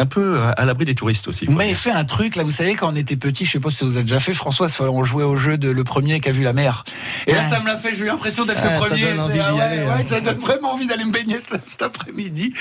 un 0.00 0.06
peu 0.06 0.38
à 0.56 0.64
l'abri 0.64 0.84
des 0.84 0.94
touristes 0.94 1.28
aussi. 1.28 1.46
Vous 1.46 1.52
m'avez 1.52 1.74
fait 1.74 1.90
un 1.90 2.04
truc, 2.04 2.36
là, 2.36 2.42
vous 2.42 2.50
savez, 2.50 2.74
quand 2.74 2.92
on 2.92 2.96
était 2.96 3.16
petit, 3.16 3.44
je 3.44 3.52
sais 3.52 3.60
pas 3.60 3.70
si 3.70 3.84
vous 3.84 3.92
avez 3.96 4.02
déjà 4.02 4.20
fait, 4.20 4.34
François, 4.34 4.68
on 4.80 5.04
jouait 5.04 5.24
au 5.24 5.36
jeu 5.36 5.58
de 5.58 5.70
le 5.70 5.84
premier 5.84 6.20
qui 6.20 6.28
a 6.28 6.32
vu 6.32 6.42
la 6.42 6.52
mer. 6.52 6.84
Et 7.26 7.32
là, 7.32 7.42
ça 7.42 7.60
me 7.60 7.66
l'a 7.66 7.76
fait, 7.76 7.94
j'ai 7.94 8.02
eu 8.04 8.06
l'impression 8.06 8.44
d'être 8.44 8.60
Ah, 8.62 8.74
le 8.76 8.80
ça 8.80 8.86
premier. 8.86 9.02
donne 9.04 9.20
envie 9.20 9.34
C'est- 9.34 9.40
ah 9.40 9.50
d'y 9.52 9.56
ouais, 9.58 9.62
aller, 9.62 9.76
ouais, 9.84 9.90
hein. 10.00 10.02
ça 10.02 10.20
donne 10.20 10.38
vraiment 10.38 10.72
envie 10.72 10.86
d'aller 10.86 11.04
me 11.04 11.12
baigner 11.12 11.38
ce- 11.38 11.48
cet 11.66 11.82
après-midi. 11.82 12.54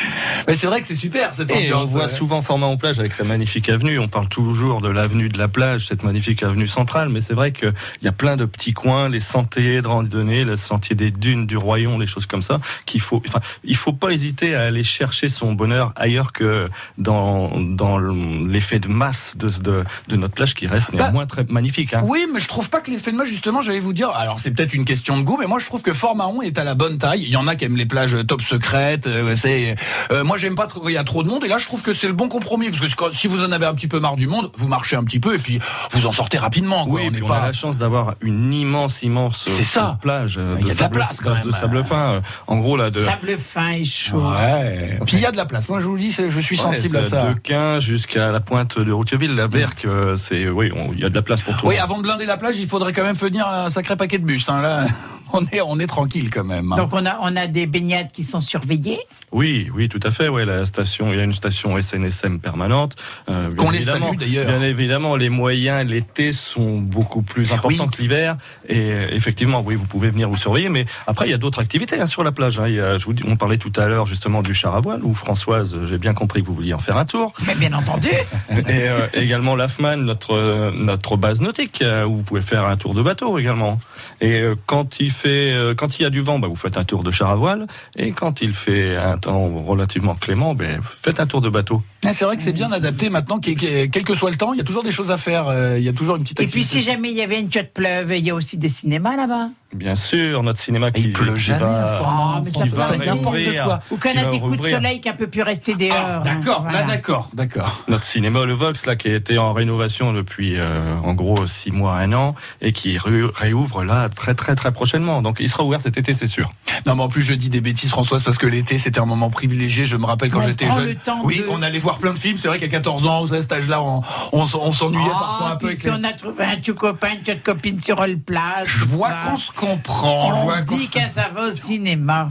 Mais 0.47 0.53
c'est 0.53 0.67
vrai 0.67 0.81
que 0.81 0.87
c'est 0.87 0.95
super, 0.95 1.33
cette 1.33 1.49
Et 1.51 1.53
on 1.53 1.57
ambiance. 1.77 1.89
voit 1.91 2.07
souvent 2.09 2.41
Format 2.41 2.65
en 2.67 2.77
plage 2.77 2.99
avec 2.99 3.13
sa 3.13 3.23
magnifique 3.23 3.69
avenue. 3.69 3.99
On 3.99 4.07
parle 4.07 4.27
toujours 4.27 4.81
de 4.81 4.89
l'avenue 4.89 5.29
de 5.29 5.37
la 5.37 5.47
plage, 5.47 5.87
cette 5.87 6.03
magnifique 6.03 6.43
avenue 6.43 6.67
centrale. 6.67 7.09
Mais 7.09 7.21
c'est 7.21 7.33
vrai 7.33 7.51
qu'il 7.51 7.73
y 8.01 8.07
a 8.07 8.11
plein 8.11 8.35
de 8.37 8.45
petits 8.45 8.73
coins, 8.73 9.09
les 9.09 9.19
sentiers 9.19 9.81
de 9.81 9.87
randonnée, 9.87 10.43
le 10.43 10.57
sentier 10.57 10.95
des 10.95 11.11
dunes 11.11 11.45
du 11.45 11.57
Royon, 11.57 11.97
des 11.99 12.05
choses 12.05 12.25
comme 12.25 12.41
ça, 12.41 12.59
qu'il 12.85 13.01
faut, 13.01 13.21
enfin, 13.27 13.39
il 13.63 13.75
faut 13.75 13.93
pas 13.93 14.09
hésiter 14.11 14.55
à 14.55 14.63
aller 14.63 14.83
chercher 14.83 15.29
son 15.29 15.53
bonheur 15.53 15.93
ailleurs 15.95 16.31
que 16.33 16.67
dans, 16.97 17.28
dans 17.59 17.97
l'effet 17.99 18.79
de 18.79 18.87
masse 18.87 19.35
de, 19.37 19.47
de, 19.61 19.83
de 20.07 20.15
notre 20.15 20.33
plage 20.33 20.53
qui 20.55 20.67
reste 20.67 20.93
néanmoins 20.93 21.25
très 21.25 21.45
magnifique. 21.49 21.93
Hein. 21.93 22.01
Oui, 22.03 22.25
mais 22.33 22.39
je 22.39 22.47
trouve 22.47 22.69
pas 22.69 22.81
que 22.81 22.91
l'effet 22.91 23.11
de 23.11 23.17
match, 23.17 23.27
justement, 23.27 23.61
j'allais 23.61 23.79
vous 23.79 23.93
dire, 23.93 24.09
alors 24.15 24.39
c'est 24.39 24.51
peut-être 24.51 24.73
une 24.73 24.85
question 24.85 25.17
de 25.17 25.23
goût, 25.23 25.37
mais 25.39 25.47
moi 25.47 25.59
je 25.59 25.65
trouve 25.65 25.81
que 25.81 25.93
Fort 25.93 26.15
Mahon 26.15 26.41
est 26.41 26.57
à 26.57 26.63
la 26.63 26.75
bonne 26.75 26.97
taille. 26.97 27.23
Il 27.23 27.29
y 27.31 27.37
en 27.37 27.47
a 27.47 27.55
qui 27.55 27.65
aiment 27.65 27.77
les 27.77 27.85
plages 27.85 28.15
top 28.27 28.41
secrètes, 28.41 29.07
euh, 29.07 29.35
c'est, 29.35 29.75
euh, 30.11 30.23
moi 30.23 30.37
j'aime 30.37 30.55
pas 30.55 30.67
trop, 30.67 30.87
il 30.89 30.93
y 30.93 30.97
a 30.97 31.03
trop 31.03 31.23
de 31.23 31.29
monde, 31.29 31.43
et 31.43 31.47
là 31.47 31.57
je 31.57 31.65
trouve 31.65 31.81
que 31.81 31.93
c'est 31.93 32.07
le 32.07 32.13
bon 32.13 32.27
compromis, 32.29 32.69
parce 32.69 32.79
que 32.81 32.95
quand- 32.95 33.11
si 33.13 33.27
vous 33.27 33.43
en 33.43 33.51
avez 33.51 33.65
un 33.65 33.73
petit 33.73 33.87
peu 33.87 33.99
marre 33.99 34.15
du 34.15 34.27
monde, 34.27 34.51
vous 34.57 34.67
marchez 34.67 34.95
un 34.95 35.03
petit 35.03 35.19
peu, 35.19 35.35
et 35.35 35.39
puis 35.39 35.59
vous 35.91 36.05
en 36.05 36.11
sortez 36.11 36.37
rapidement, 36.37 36.85
quoi. 36.85 36.95
Oui, 36.99 37.01
on 37.07 37.11
puis 37.11 37.17
n'est 37.21 37.23
on 37.25 37.27
pas... 37.27 37.37
a 37.39 37.45
la 37.47 37.53
chance 37.53 37.77
d'avoir 37.77 38.15
une 38.21 38.53
immense, 38.53 39.01
immense 39.03 39.45
ça. 39.63 39.97
plage. 40.01 40.37
euh, 40.37 40.57
Il 40.59 40.67
y 40.67 40.71
a 40.71 40.73
de 40.73 40.79
la 40.79 40.85
sable- 40.85 40.95
place, 40.95 41.19
quand 41.21 41.33
même. 41.33 41.43
De 41.45 41.51
sable 41.51 41.83
fin. 41.83 42.13
euh, 42.13 42.21
En 42.47 42.57
gros, 42.57 42.77
là, 42.77 42.89
de, 42.89 42.95
Sable 42.99 43.37
fin 43.37 43.69
et 43.71 43.83
chaud. 43.83 44.21
Ouais. 44.21 44.99
Puis 45.05 45.17
il 45.17 45.21
y 45.21 45.25
a 45.25 45.31
de 45.31 45.37
la 45.37 45.45
place. 45.45 45.69
Moi, 45.69 45.79
je 45.79 45.85
vous 45.85 45.95
le 45.95 45.99
dis, 46.01 46.11
je 46.11 46.39
suis 46.39 46.57
sensible 46.57 46.97
Ouais, 46.97 47.03
à 47.05 47.09
c'est 47.09 47.15
ça. 47.21 47.33
De 47.33 47.39
Quin 47.39 47.79
jusqu'à 47.79 48.31
la 48.31 48.39
pointe 48.39 48.79
de 48.79 48.91
Routeville, 48.91 49.35
la 49.35 49.47
Berck, 49.47 49.85
euh, 49.85 50.15
c'est, 50.15 50.49
oui, 50.49 50.71
on- 50.75 50.91
il 50.93 50.99
y 50.99 51.05
a 51.05 51.09
de 51.09 51.15
la 51.15 51.21
place 51.21 51.41
pour 51.41 51.55
tout. 51.57 51.67
Oui, 51.67 51.77
avant 51.77 51.97
de 51.97 52.03
blinder 52.03 52.25
la 52.25 52.37
plage, 52.37 52.57
il 52.57 52.67
faudrait 52.67 52.93
quand 52.93 53.03
même 53.03 53.15
venir 53.15 53.47
un 53.47 53.69
sacré 53.69 53.95
paquet 53.95 54.17
de 54.19 54.25
bus. 54.25 54.49
Hein, 54.49 54.61
là, 54.61 54.85
on 55.33 55.45
est, 55.51 55.61
on 55.61 55.79
est 55.79 55.87
tranquille 55.87 56.29
quand 56.29 56.43
même. 56.43 56.71
hein. 56.73 56.77
Donc 56.77 56.89
on 56.93 57.05
a, 57.05 57.17
on 57.21 57.35
a 57.35 57.47
des 57.47 57.67
baignades 57.67 58.11
qui 58.11 58.23
sont 58.23 58.39
surveillées. 58.39 58.99
Oui, 59.31 59.69
oui, 59.75 59.89
tout 59.89 59.99
à 60.03 60.11
fait. 60.11 60.27
Ouais, 60.27 60.45
la 60.45 60.65
station, 60.65 61.11
il 61.13 61.17
y 61.17 61.21
a 61.21 61.23
une 61.23 61.33
station 61.33 61.79
SNSM 61.81 62.39
permanente. 62.39 62.95
Euh, 63.29 63.47
bien 63.49 63.55
Qu'on 63.55 63.71
les 63.71 63.77
évidemment. 63.77 64.07
salue, 64.07 64.17
d'ailleurs. 64.19 64.45
Bien 64.47 64.61
évidemment, 64.63 65.15
les 65.15 65.29
moyens 65.29 65.87
l'été 65.89 66.31
sont 66.31 66.77
beaucoup 66.79 67.21
plus 67.21 67.51
importants 67.51 67.87
que 67.87 68.01
l'hiver. 68.01 68.37
Et 68.67 68.93
euh, 68.93 69.07
effectivement, 69.11 69.61
oui, 69.65 69.75
vous 69.75 69.85
pouvez 69.85 70.09
venir 70.09 70.29
vous 70.29 70.35
surveiller. 70.37 70.69
Mais 70.69 70.85
après, 71.07 71.27
il 71.27 71.31
y 71.31 71.33
a 71.33 71.37
d'autres 71.37 71.59
activités 71.59 71.99
hein, 71.99 72.05
sur 72.07 72.23
la 72.23 72.31
plage. 72.31 72.59
hein. 72.59 72.67
Il 72.67 72.75
y 72.75 72.79
a, 72.79 72.97
je 72.97 73.05
vous 73.05 73.13
dis, 73.13 73.23
on 73.27 73.35
parlait 73.35 73.57
tout 73.57 73.73
à 73.75 73.87
l'heure 73.87 74.05
justement 74.05 74.41
du 74.41 74.53
char 74.53 74.75
à 74.75 74.79
voile. 74.79 75.01
Où 75.03 75.13
Françoise, 75.13 75.77
j'ai 75.85 75.97
bien 75.99 76.13
compris 76.13 76.41
que 76.41 76.47
vous 76.47 76.55
vouliez 76.55 76.73
en 76.73 76.79
faire 76.79 76.97
un 76.97 77.05
tour. 77.05 77.33
Mais 77.45 77.55
bien 77.55 77.73
entendu. 77.73 78.09
Et 78.49 78.55
euh, 78.89 79.07
également 79.13 79.55
l'AFMAN, 79.55 79.97
notre 79.97 80.33
euh, 80.35 80.71
notre 80.73 81.17
base 81.17 81.41
nautique, 81.41 81.81
euh, 81.81 82.05
où 82.05 82.15
vous 82.17 82.23
pouvez 82.23 82.41
faire 82.41 82.65
un 82.65 82.77
tour 82.77 82.93
de 82.95 83.01
bateau 83.01 83.37
également. 83.37 83.79
Et 84.21 84.41
euh, 84.41 84.55
quand 84.65 84.99
il 84.99 85.11
fait, 85.11 85.51
euh, 85.53 85.73
quand 85.75 85.99
il 85.99 86.03
y 86.03 86.05
a 86.05 86.09
du 86.09 86.21
vent, 86.21 86.39
bah, 86.39 86.47
vous 86.47 86.55
faites 86.55 86.77
un 86.77 86.83
tour 86.83 87.03
de 87.03 87.11
char 87.11 87.29
à 87.29 87.35
voile. 87.35 87.67
Et 87.95 88.11
quand 88.11 88.41
il 88.41 88.53
fait 88.53 88.95
un 88.95 89.17
temps 89.19 89.47
relativement 89.65 90.15
clément, 90.15 90.55
ben 90.55 90.79
faites 90.97 91.19
un 91.19 91.27
tour 91.27 91.41
de 91.41 91.49
bateau. 91.49 91.83
Ah, 92.05 92.13
C'est 92.13 92.25
vrai 92.25 92.37
que 92.37 92.43
c'est 92.43 92.53
bien 92.53 92.71
adapté 92.71 93.09
maintenant, 93.09 93.39
quel 93.39 93.55
que 94.03 94.13
soit 94.15 94.29
le 94.31 94.37
temps, 94.37 94.53
il 94.53 94.57
y 94.57 94.61
a 94.61 94.63
toujours 94.63 94.83
des 94.83 94.91
choses 94.91 95.11
à 95.11 95.17
faire. 95.17 95.47
euh, 95.49 95.77
Il 95.77 95.83
y 95.83 95.89
a 95.89 95.93
toujours 95.93 96.15
une 96.15 96.23
petite 96.23 96.39
Et 96.39 96.47
puis 96.47 96.61
activité. 96.61 96.79
si 96.79 96.83
jamais 96.83 97.11
il 97.11 97.17
y 97.17 97.21
avait 97.21 97.39
une 97.39 97.49
de 97.49 97.61
pleuve, 97.61 98.11
il 98.17 98.23
y 98.23 98.29
a 98.29 98.35
aussi 98.35 98.57
des 98.57 98.69
cinémas 98.69 99.15
là-bas. 99.17 99.49
Bien 99.75 99.93
sûr, 99.95 100.41
notre 100.41 100.59
cinéma 100.59 100.89
qui, 100.89 101.09
pleut 101.09 101.33
qui 101.35 101.39
jamais 101.41 101.59
va, 101.59 102.01
Ah, 102.03 102.41
mais 102.43 102.49
ça 102.49 102.63
qui 102.63 102.69
va 102.69 102.97
n'importe 103.05 103.37
quoi. 103.63 103.81
Ou 103.91 103.97
qu'on 103.97 104.09
qui 104.11 104.17
a 104.17 104.25
des 104.31 104.39
coups 104.39 104.57
de 104.59 104.63
soleil 104.63 104.99
qu'on 105.01 105.13
peut 105.13 105.27
plus 105.27 105.43
rester 105.43 105.75
dehors. 105.75 105.91
Ah, 105.93 106.21
d'accord, 106.23 106.61
hein. 106.67 106.71
là 106.71 106.79
Voilà. 106.81 106.87
d'accord, 106.87 107.29
d'accord. 107.33 107.83
Notre 107.87 108.03
cinéma 108.03 108.45
Le 108.45 108.53
Vox, 108.53 108.85
là, 108.87 108.95
qui 108.95 109.09
a 109.09 109.15
été 109.15 109.37
en 109.37 109.53
rénovation 109.53 110.11
depuis, 110.13 110.55
euh, 110.57 110.95
en 111.03 111.13
gros, 111.13 111.45
six 111.45 111.69
mois, 111.69 111.97
un 111.97 112.13
an, 112.13 112.33
et 112.61 112.71
qui 112.73 112.97
ré- 112.97 113.21
réouvre 113.35 113.83
là 113.83 114.09
très, 114.09 114.33
très, 114.33 114.55
très 114.55 114.71
prochainement. 114.71 115.21
Donc, 115.21 115.37
il 115.39 115.49
sera 115.49 115.63
ouvert 115.63 115.81
cet 115.81 115.97
été, 115.97 116.13
c'est 116.15 116.25
sûr. 116.27 116.49
Non, 116.87 116.95
mais 116.95 117.03
en 117.03 117.09
plus, 117.09 117.21
je 117.21 117.33
dis 117.35 117.49
des 117.51 117.61
bêtises, 117.61 117.89
Françoise, 117.91 118.23
parce 118.23 118.37
que 118.39 118.47
l'été, 118.47 118.77
c'était 118.79 118.99
un 118.99 119.05
moment 119.09 119.29
privilégié. 119.29 119.85
Je 119.85 119.97
me 119.97 120.05
rappelle 120.05 120.29
quand 120.29 120.39
On 120.39 120.47
j'étais 120.47 120.69
jeune. 120.69 120.85
le 120.85 120.95
temps 120.95 121.19
Oui, 121.25 121.39
de- 121.39 121.47
on 121.49 121.61
allait 121.61 121.79
voir 121.79 121.97
plein 121.97 122.13
de 122.13 122.19
films. 122.19 122.37
C'est 122.37 122.47
vrai 122.47 122.59
qu'à 122.59 122.67
14 122.69 123.05
ans, 123.05 123.25
à 123.25 123.27
cet 123.27 123.51
âge-là, 123.51 123.81
on, 123.81 124.01
on, 124.31 124.45
on 124.55 124.71
s'ennuyait 124.71 125.09
parfois 125.09 125.47
Ah, 125.49 125.53
un 125.53 125.55
peu. 125.57 125.73
si 125.75 125.85
les- 125.87 125.91
on 125.91 126.03
a 126.03 126.13
trouvé 126.13 126.45
un 126.45 126.57
tout 126.57 126.75
copain, 126.75 127.09
une 127.13 127.19
petite 127.19 127.43
copine 127.43 127.81
sur 127.81 128.01
le 128.05 128.17
plage. 128.17 128.67
Je 128.79 128.85
vois 128.85 129.11
qu'on 129.13 129.35
se 129.35 129.51
comprend. 129.51 130.33
je 130.35 130.41
vois 130.41 130.57
On 130.61 130.65
qu'on- 130.65 130.77
dit 130.77 130.87
que 130.87 131.01
ça 131.01 131.29
va 131.35 131.47
au 131.47 131.51
cinéma. 131.51 132.29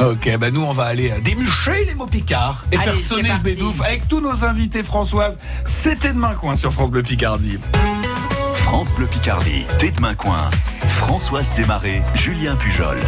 Ok, 0.00 0.36
bah 0.38 0.50
nous 0.50 0.62
on 0.62 0.72
va 0.72 0.84
aller 0.84 1.10
euh, 1.12 1.20
démucher 1.20 1.84
les 1.86 1.94
mots 1.94 2.06
picards 2.08 2.64
et 2.72 2.76
Allez, 2.76 2.84
faire 2.90 3.00
sonner 3.00 3.22
le 3.22 3.28
parti. 3.28 3.42
bédouf 3.44 3.80
avec 3.80 4.06
tous 4.08 4.20
nos 4.20 4.44
invités 4.44 4.82
Françoise. 4.82 5.38
C'était 5.64 6.12
demain 6.12 6.34
coin 6.34 6.56
sur 6.56 6.72
France 6.72 6.90
Bleu 6.90 7.02
Picardie. 7.02 7.58
France 8.54 8.90
Bleu 8.96 9.06
Picardie, 9.06 9.64
T'es 9.78 9.92
demain 9.92 10.14
coin. 10.14 10.50
Françoise 10.98 11.54
Desmarais, 11.54 12.02
Julien 12.16 12.56
Pujol. 12.56 12.98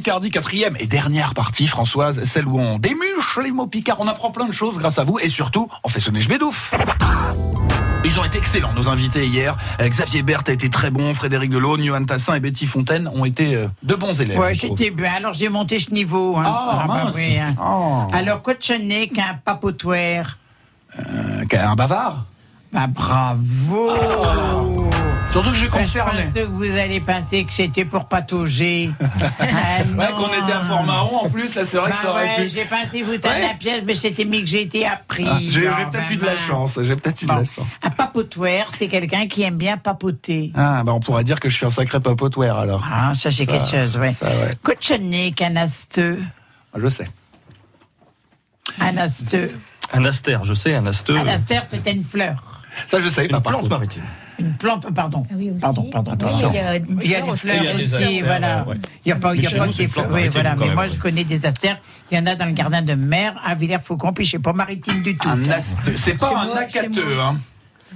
Picardie, 0.00 0.30
quatrième 0.30 0.76
et 0.80 0.86
dernière 0.86 1.34
partie, 1.34 1.66
Françoise, 1.66 2.24
celle 2.24 2.48
où 2.48 2.58
on 2.58 2.78
démuche 2.78 3.38
les 3.44 3.50
mots 3.50 3.66
picards. 3.66 4.00
On 4.00 4.08
apprend 4.08 4.30
plein 4.30 4.46
de 4.46 4.52
choses 4.52 4.78
grâce 4.78 4.98
à 4.98 5.04
vous 5.04 5.18
et 5.18 5.28
surtout, 5.28 5.68
on 5.84 5.88
fait 5.90 6.00
sonner 6.00 6.22
je 6.22 6.28
bédouf. 6.30 6.72
Ils 8.06 8.18
ont 8.18 8.24
été 8.24 8.38
excellents, 8.38 8.72
nos 8.72 8.88
invités 8.88 9.26
hier. 9.26 9.58
Euh, 9.78 9.86
Xavier 9.86 10.22
Berthe 10.22 10.48
a 10.48 10.52
été 10.52 10.70
très 10.70 10.90
bon, 10.90 11.12
Frédéric 11.12 11.50
Delaune, 11.50 11.84
Johan 11.84 12.02
Tassin 12.06 12.32
et 12.32 12.40
Betty 12.40 12.64
Fontaine 12.64 13.10
ont 13.12 13.26
été 13.26 13.54
euh, 13.54 13.68
de 13.82 13.94
bons 13.94 14.18
élèves. 14.18 14.38
Ouais, 14.38 14.54
j'étais 14.54 14.90
bien. 14.90 15.12
Alors 15.12 15.34
j'ai 15.34 15.50
monté 15.50 15.78
ce 15.78 15.90
niveau. 15.90 16.38
Hein. 16.38 16.44
Ah, 16.46 16.84
bah 16.88 17.04
mince. 17.04 17.14
oui, 17.14 17.36
hein. 17.36 17.54
Oh. 17.62 18.04
Alors, 18.14 18.40
cochonné 18.40 19.08
qu'un 19.08 19.38
papotoire. 19.44 20.38
Euh, 20.98 21.44
un 21.52 21.74
bavard 21.74 22.24
Bah 22.72 22.86
bravo 22.86 23.90
Surtout 25.32 25.50
que 25.50 25.56
j'ai 25.56 25.68
Bah, 25.68 25.78
concerné. 25.78 26.22
Je 26.22 26.24
pense 26.26 26.34
que 26.34 26.40
vous 26.46 26.64
allez 26.64 26.98
penser 27.00 27.44
que 27.44 27.52
c'était 27.52 27.84
pour 27.84 28.06
patauger. 28.06 28.90
Ah, 29.40 29.82
Ouais, 29.96 30.06
qu'on 30.16 30.28
était 30.28 30.52
à 30.52 30.60
Fort-Marron 30.60 31.24
en 31.26 31.28
plus, 31.30 31.54
là 31.54 31.64
c'est 31.64 31.76
vrai 31.78 31.90
que 31.90 31.96
Bah 31.96 32.02
ça 32.02 32.10
aurait 32.10 32.24
ouais, 32.36 32.42
pu. 32.44 32.48
J'ai 32.48 32.64
pensé 32.64 33.02
vous 33.02 33.16
tendre 33.16 33.34
Ouais. 33.34 33.48
la 33.48 33.54
pièce, 33.54 33.82
mais 33.86 33.94
c'était 33.94 34.24
mieux 34.24 34.40
que 34.40 34.46
j'ai 34.46 34.62
été 34.62 34.86
appris. 34.86 35.26
Ah, 35.28 35.38
j'ai 35.40 35.62
peut-être 35.62 35.90
ben, 35.92 36.10
eu 36.12 36.16
de 36.16 36.24
la 36.24 36.32
ben. 36.32 36.36
chance, 36.38 36.78
j'ai 36.82 36.96
peut-être 36.96 37.22
eu 37.22 37.26
de 37.26 37.30
la 37.32 37.44
chance. 37.44 37.78
Un 37.82 37.90
papotoire, 37.90 38.66
c'est 38.70 38.88
quelqu'un 38.88 39.26
qui 39.26 39.42
aime 39.42 39.56
bien 39.56 39.76
papoter. 39.76 40.52
Ah, 40.56 40.82
bah 40.84 40.92
on 40.92 41.00
pourrait 41.00 41.24
dire 41.24 41.38
que 41.40 41.48
je 41.48 41.56
suis 41.56 41.66
un 41.66 41.70
sacré 41.70 42.00
papotoire 42.00 42.58
alors. 42.58 42.84
Ah, 42.90 43.12
ça 43.14 43.30
c'est 43.30 43.46
quelque 43.46 43.66
chose, 43.68 43.96
ouais. 43.96 44.12
ça, 44.12 44.26
ouais. 44.26 44.56
Cochonné 44.62 45.32
qu'un 45.32 45.56
asteux. 45.56 46.18
Je 46.76 46.88
sais. 46.88 47.06
Un 48.80 48.96
asteux. 48.98 49.48
Un 49.92 50.04
aster, 50.04 50.38
je 50.44 50.54
sais, 50.54 50.74
un 50.74 50.86
asteux. 50.86 51.16
Un 51.18 51.26
astère, 51.26 51.62
c'était 51.68 51.92
une 51.92 52.04
fleur. 52.04 52.62
Ça 52.86 53.00
je 53.00 53.08
sais 53.10 53.26
Une 53.26 53.40
plante 53.40 53.68
maritime. 53.68 54.02
Une 54.40 54.52
plante, 54.54 54.92
pardon. 54.94 55.24
pardon, 55.60 55.82
pardon, 55.90 56.10
Attention. 56.12 56.50
pardon. 56.52 56.52
Il 56.52 56.56
y 56.56 56.58
a 56.60 56.76
une 56.76 57.00
Il 57.02 57.10
y 57.10 57.14
a 57.14 57.18
fleur 57.18 57.26
des 57.26 57.30
aussi. 57.32 57.40
fleurs 57.48 57.60
des 57.76 57.84
aussi, 57.84 57.94
astères, 57.94 58.24
voilà. 58.26 58.66
Il 59.04 59.08
n'y 59.08 59.12
a 59.12 59.16
pas, 59.16 59.34
il 59.34 59.42
y 59.42 59.46
a 59.46 59.50
Mais 59.50 59.56
pas 59.58 59.72
fleurs. 59.72 60.08
Oui, 60.10 60.28
voilà. 60.28 60.56
Mais 60.56 60.74
moi, 60.74 60.86
je 60.86 60.98
connais 60.98 61.24
des 61.24 61.46
astères. 61.46 61.78
Il 62.10 62.18
y 62.18 62.20
en 62.20 62.26
a 62.26 62.34
dans 62.34 62.46
le 62.46 62.56
jardin 62.56 62.82
de 62.82 62.94
mer, 62.94 63.34
à 63.44 63.54
Villers-Faucon, 63.54 64.12
puis 64.12 64.24
je 64.24 64.32
sais 64.32 64.38
pas 64.38 64.52
maritime 64.52 65.02
du 65.02 65.16
tout. 65.16 65.28
C'est 65.96 66.14
pas 66.14 66.30
Chez 66.30 66.50
un 66.50 66.56
acateux, 66.56 67.20
hein. 67.20 67.38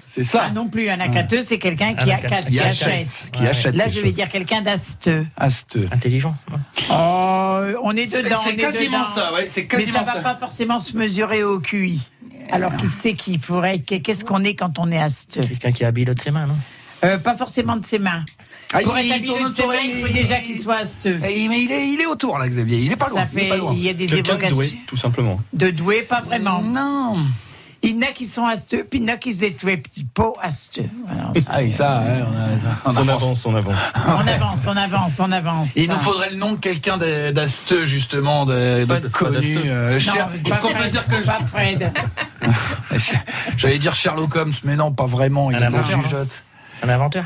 C'est 0.07 0.25
ça. 0.25 0.47
Ah 0.49 0.51
non 0.51 0.67
plus, 0.69 0.89
un 0.91 0.99
acateux, 1.01 1.41
c'est 1.43 1.59
quelqu'un 1.59 1.95
qui, 1.95 2.11
a- 2.11 2.19
qui 2.19 2.27
Qui 2.27 2.51
qui 2.53 2.61
achète. 2.61 2.89
achète. 2.89 3.31
Qui 3.33 3.47
achète. 3.47 3.75
Là, 3.77 3.87
je 3.89 4.01
vais 4.01 4.11
dire 4.11 4.29
quelqu'un 4.29 4.61
d'asteux. 4.61 5.25
Asteux. 5.37 5.87
Intelligent. 5.93 6.35
Oh, 6.91 7.61
on 7.83 7.93
est 7.97 8.07
dedans. 8.13 8.41
C'est 8.45 8.57
quasiment 8.57 8.99
dedans. 9.01 9.09
ça, 9.09 9.33
ouais, 9.33 9.47
c'est 9.47 9.63
Mais 9.63 9.67
quasiment 9.69 9.99
ça 10.01 10.05
va 10.05 10.13
ça. 10.15 10.21
pas 10.21 10.35
forcément 10.35 10.79
se 10.79 10.97
mesurer 10.97 11.45
au 11.45 11.61
QI. 11.61 12.01
Alors, 12.51 12.77
qui 12.77 12.89
sait 12.89 13.15
qui 13.15 13.39
pourrait 13.39 13.77
être 13.77 14.03
Qu'est-ce 14.03 14.25
qu'on 14.25 14.45
est 14.45 14.55
quand 14.55 14.79
on 14.79 14.91
est 14.93 14.99
asteux 14.99 15.43
Quelqu'un 15.43 15.73
qui 15.73 15.85
habille 15.85 16.05
de 16.05 16.15
ses 16.21 16.31
mains, 16.31 16.47
non 16.47 16.57
Euh, 17.05 17.19
Pas 17.19 17.35
forcément 17.35 17.77
de 17.77 17.85
ses 17.85 17.99
mains. 17.99 18.25
Ah, 18.73 18.81
Pour 18.83 18.99
il 18.99 19.13
être 19.13 19.25
tourne 19.25 19.49
de 19.49 19.53
ses 19.55 19.67
mains, 19.67 19.75
il- 19.85 19.91
il 19.99 20.07
faut 20.07 20.13
déjà 20.13 20.37
qu'il 20.39 20.59
soit 20.59 20.77
asteux. 20.79 21.21
Eh, 21.29 21.49
mais 21.49 21.63
il 21.63 21.71
est, 21.71 21.89
il 21.91 22.01
est 22.01 22.07
autour 22.07 22.39
là, 22.39 22.49
Xavier. 22.49 22.79
Il 22.79 22.91
est 22.93 22.97
pas 22.97 23.09
loin. 23.09 23.21
Ça 23.21 23.29
il 23.33 23.39
est 23.39 23.43
fait, 23.43 23.49
pas 23.49 23.57
loin. 23.57 23.73
il 23.75 23.83
y 23.83 23.89
a 23.89 23.93
des 23.95 24.07
Quelqu'un 24.07 24.23
de 24.23 24.29
évocations 24.45 24.57
doué, 24.57 24.79
tout 24.87 24.97
simplement. 24.97 25.41
de 25.53 25.71
doué, 25.71 26.03
pas 26.03 26.21
vraiment. 26.23 26.61
Non. 26.63 27.19
Il 27.87 27.97
y 27.97 27.99
en 27.99 28.03
a 28.03 28.13
qui 28.13 28.25
sont 28.25 28.47
asteux, 28.47 28.87
puis 28.89 28.99
il 28.99 29.07
y 29.07 29.11
en 29.11 29.15
a 29.15 29.19
qui 29.19 29.31
se 29.33 29.45
puis 29.45 30.05
pas 30.15 30.33
asteux. 30.41 30.89
Alors, 31.07 31.33
Ah, 31.51 31.63
et 31.63 31.71
ça, 31.71 32.01
ouais, 32.01 32.23
on 32.27 32.55
a 32.55 32.59
ça. 32.59 32.69
On 32.87 32.97
avance, 33.09 33.45
on 33.45 33.55
avance. 33.55 33.93
on 34.07 34.27
avance, 34.27 34.67
on 34.67 34.77
avance, 34.77 35.21
on 35.21 35.33
avance. 35.33 35.77
Il 35.77 35.91
nous 35.91 35.97
faudrait 35.97 36.31
le 36.31 36.37
nom 36.37 36.53
de 36.53 36.59
quelqu'un 36.59 36.97
d'asteux, 36.97 37.85
justement, 37.85 38.47
de, 38.47 38.87
connu. 39.13 39.59
euh, 39.67 39.99
cher- 39.99 40.29
pas 40.29 40.35
Est-ce 40.51 40.59
qu'on 40.61 40.73
peut 40.73 40.89
dire 40.89 41.07
que. 41.07 41.27
Pas 41.27 41.41
Fred. 41.41 41.93
J'allais 43.59 43.79
dire 43.79 43.95
Sherlock 43.95 44.35
Holmes, 44.35 44.55
mais 44.65 44.77
non, 44.77 44.91
pas 44.91 45.07
vraiment. 45.07 45.51
Il 45.51 45.57
Un 45.57 45.63
inventeur. 45.63 46.01
Un 46.83 46.89
inventeur 46.89 47.25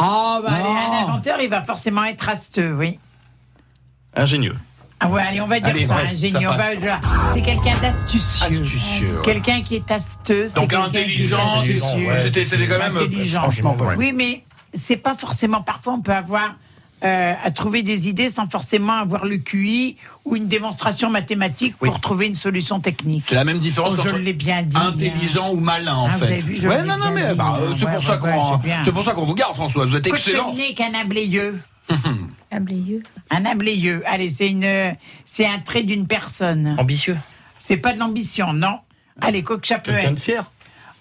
Oh, 0.00 0.38
bah, 0.44 0.50
allez, 0.52 0.64
un 0.64 1.08
inventeur, 1.08 1.40
il 1.40 1.48
va 1.50 1.64
forcément 1.64 2.04
être 2.04 2.28
asteux, 2.28 2.72
oui. 2.72 3.00
Ingénieux. 4.14 4.54
Ah 5.00 5.08
ouais, 5.10 5.22
allez, 5.22 5.40
on 5.40 5.46
va 5.46 5.60
dire 5.60 5.68
Allez, 5.70 5.86
ça, 5.86 5.96
ouais, 5.96 6.08
ingénieux. 6.10 6.40
ça 6.48 6.52
on 6.52 6.56
va- 6.56 6.96
passe. 6.98 7.34
C'est 7.34 7.42
quelqu'un 7.42 7.76
d'astucieux. 7.80 8.46
Astucieux. 8.46 9.16
ouais. 9.16 9.22
Quelqu'un 9.24 9.62
qui 9.62 9.76
est 9.76 9.90
asteux. 9.92 10.48
c'est 10.48 10.54
Donc 10.56 10.70
quelqu'un 10.70 10.90
qui 10.90 10.96
est 10.96 11.00
intelligent, 11.02 11.58
astucieux. 11.60 12.10
c'était 12.22 12.44
c'était 12.44 12.66
quand 12.66 12.78
même 12.78 12.96
euh, 12.96 13.04
Intelligent. 13.04 13.40
franchement 13.42 13.76
mal. 13.76 13.96
Oui, 13.96 14.12
mais 14.12 14.42
c'est 14.74 14.96
pas 14.96 15.14
forcément. 15.14 15.62
Parfois, 15.62 15.92
on 15.94 16.00
peut 16.00 16.12
avoir 16.12 16.56
euh, 17.04 17.32
à 17.44 17.50
trouver 17.52 17.84
des 17.84 18.08
idées 18.08 18.28
sans 18.28 18.48
forcément 18.48 18.94
avoir 18.94 19.24
le 19.24 19.38
QI 19.38 19.96
ou 20.24 20.34
une 20.34 20.48
démonstration 20.48 21.10
mathématique 21.10 21.76
Oui. 21.80 21.88
pour 21.90 22.00
trouver 22.00 22.26
une 22.26 22.34
solution 22.34 22.80
technique. 22.80 23.22
C'est 23.24 23.36
la 23.36 23.44
même 23.44 23.58
différence 23.58 23.92
Oh, 23.96 24.02
je 24.02 24.16
l'ai 24.16 24.32
bien 24.32 24.62
dit. 24.64 24.76
intelligent 24.76 25.52
ou 25.52 25.60
malin 25.60 25.94
en 25.94 26.06
Ah, 26.06 26.08
vous 26.08 26.18
fait. 26.18 26.24
avez 26.32 26.42
vu, 26.42 26.56
je 26.56 26.66
ouais, 26.66 26.82
l'ai 26.82 26.88
non, 26.88 26.96
non, 26.98 27.10
bien 27.12 27.22
mais 27.24 27.30
dit, 27.30 27.36
bah, 27.38 27.44
hein. 27.50 27.58
euh, 27.60 27.72
c'est 27.78 27.84
Ouais, 27.84 27.94
pour 27.94 28.02
ça 28.02 28.16
ouais, 28.18 28.30
ouais, 28.30 28.36
qu'on, 28.36 28.56
c'est 28.56 28.62
bien. 28.66 28.80
c'est 28.84 28.90
pour 28.92 29.04
ça 29.04 29.12
qu'on 29.12 29.24
vous 29.26 29.36
garde, 29.36 29.54
François. 29.54 29.86
Vous 29.86 29.94
êtes 29.94 30.08
excellent. 30.08 30.46
Cochonné 30.50 30.74
qu'un 30.74 30.92
ablayeux. 32.50 32.56
Un 32.56 32.60
blayeux. 32.60 33.02
Un 33.30 33.44
ablayeux. 33.44 34.02
Allez, 34.06 34.30
c'est 34.30 34.48
une, 34.48 34.94
c'est 35.24 35.46
un 35.46 35.58
trait 35.58 35.82
d'une 35.82 36.06
personne. 36.06 36.76
Ambitieux 36.78 37.16
C'est 37.58 37.76
pas 37.78 37.92
de 37.92 37.98
l'ambition, 37.98 38.52
non. 38.52 38.78
Allez, 39.20 39.42
coq 39.42 39.60
Quelqu'un 39.62 40.12
de 40.12 40.20
fier. 40.20 40.44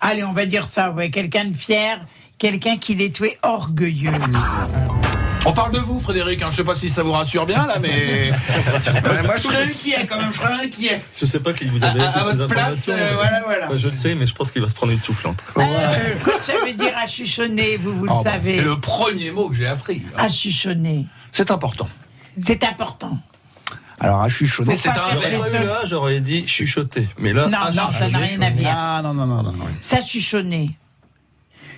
Allez, 0.02 0.24
on 0.24 0.34
va 0.34 0.46
dire 0.46 0.66
ça, 0.66 0.92
ouais. 0.92 1.10
Quelqu'un 1.10 1.46
de 1.46 1.56
fier, 1.58 2.00
quelqu'un 2.38 2.78
qui 2.78 2.94
est 3.02 3.16
tué 3.16 3.38
orgueilleux. 3.44 4.12
On 5.46 5.54
parle 5.54 5.72
de 5.72 5.80
vous, 5.80 6.00
Frédéric. 6.00 6.42
Hein. 6.42 6.48
Je 6.52 6.58
sais 6.58 6.64
pas 6.64 6.76
si 6.76 6.90
ça 6.90 7.04
vous 7.04 7.14
rassure 7.14 7.46
bien 7.46 7.66
là, 7.68 7.78
mais 7.82 8.32
moi 9.24 9.38
je 9.38 9.42
serais 9.44 9.64
inquiet 9.64 10.06
quand 10.10 10.20
même. 10.20 10.32
Je 10.32 10.38
serais 10.38 10.66
inquiet. 10.66 11.00
Je 11.18 11.26
sais 11.26 11.40
pas 11.40 11.54
qui 11.54 11.66
vous 11.68 11.82
avez 11.82 12.02
À- 12.02 12.10
à 12.10 12.14
ces 12.32 12.36
votre 12.36 12.48
place, 12.54 12.90
euh, 12.90 13.12
voilà, 13.14 13.42
voilà. 13.46 13.68
Bah, 13.68 13.76
Je 13.76 13.88
le 13.88 13.96
sais, 13.96 14.14
mais 14.14 14.26
je 14.28 14.34
pense 14.36 14.52
qu'il 14.52 14.62
va 14.62 14.68
se 14.68 14.76
prendre 14.76 14.92
une 14.92 15.00
soufflante. 15.00 15.42
Euh, 15.58 15.62
coq, 16.24 16.34
ça 16.42 16.54
veut 16.66 16.74
dire 16.74 16.92
à 17.02 17.08
chuchonner, 17.08 17.78
vous, 17.78 17.94
vous 17.98 18.06
le 18.06 18.12
Oh, 18.12 18.22
bah, 18.24 18.34
savez. 18.34 18.58
c'est 18.58 18.64
le 18.64 18.78
premier 18.78 19.32
mot 19.32 19.48
que 19.50 19.56
j'ai 19.56 19.68
appris. 19.68 20.02
À 20.18 20.28
chuchonner. 20.28 21.06
C'est 21.38 21.52
important. 21.52 21.88
C'est 22.40 22.64
important. 22.64 23.16
Alors 24.00 24.22
à 24.22 24.28
chuchonner, 24.28 24.76
c'est 24.76 24.90
un 24.90 24.94
faire 24.96 25.20
verbe. 25.20 25.44
ce- 25.44 25.50
J'aurais 25.52 25.64
eu 25.64 25.68
là, 25.68 25.82
j'aurais 25.86 26.20
dit 26.20 26.48
chuchoter. 26.48 27.08
Mais 27.20 27.32
là, 27.32 27.44
Non, 27.48 27.60
non, 27.76 27.90
ça 27.92 28.10
n'a 28.10 28.18
rien 28.18 28.42
à 28.42 28.50
voir. 28.50 28.74
Ah 28.76 29.02
non 29.04 29.14
non 29.14 29.28
non 29.28 29.44
non. 29.44 29.52
non. 29.52 29.66
Ça 29.80 30.02
chuchonner. 30.02 30.72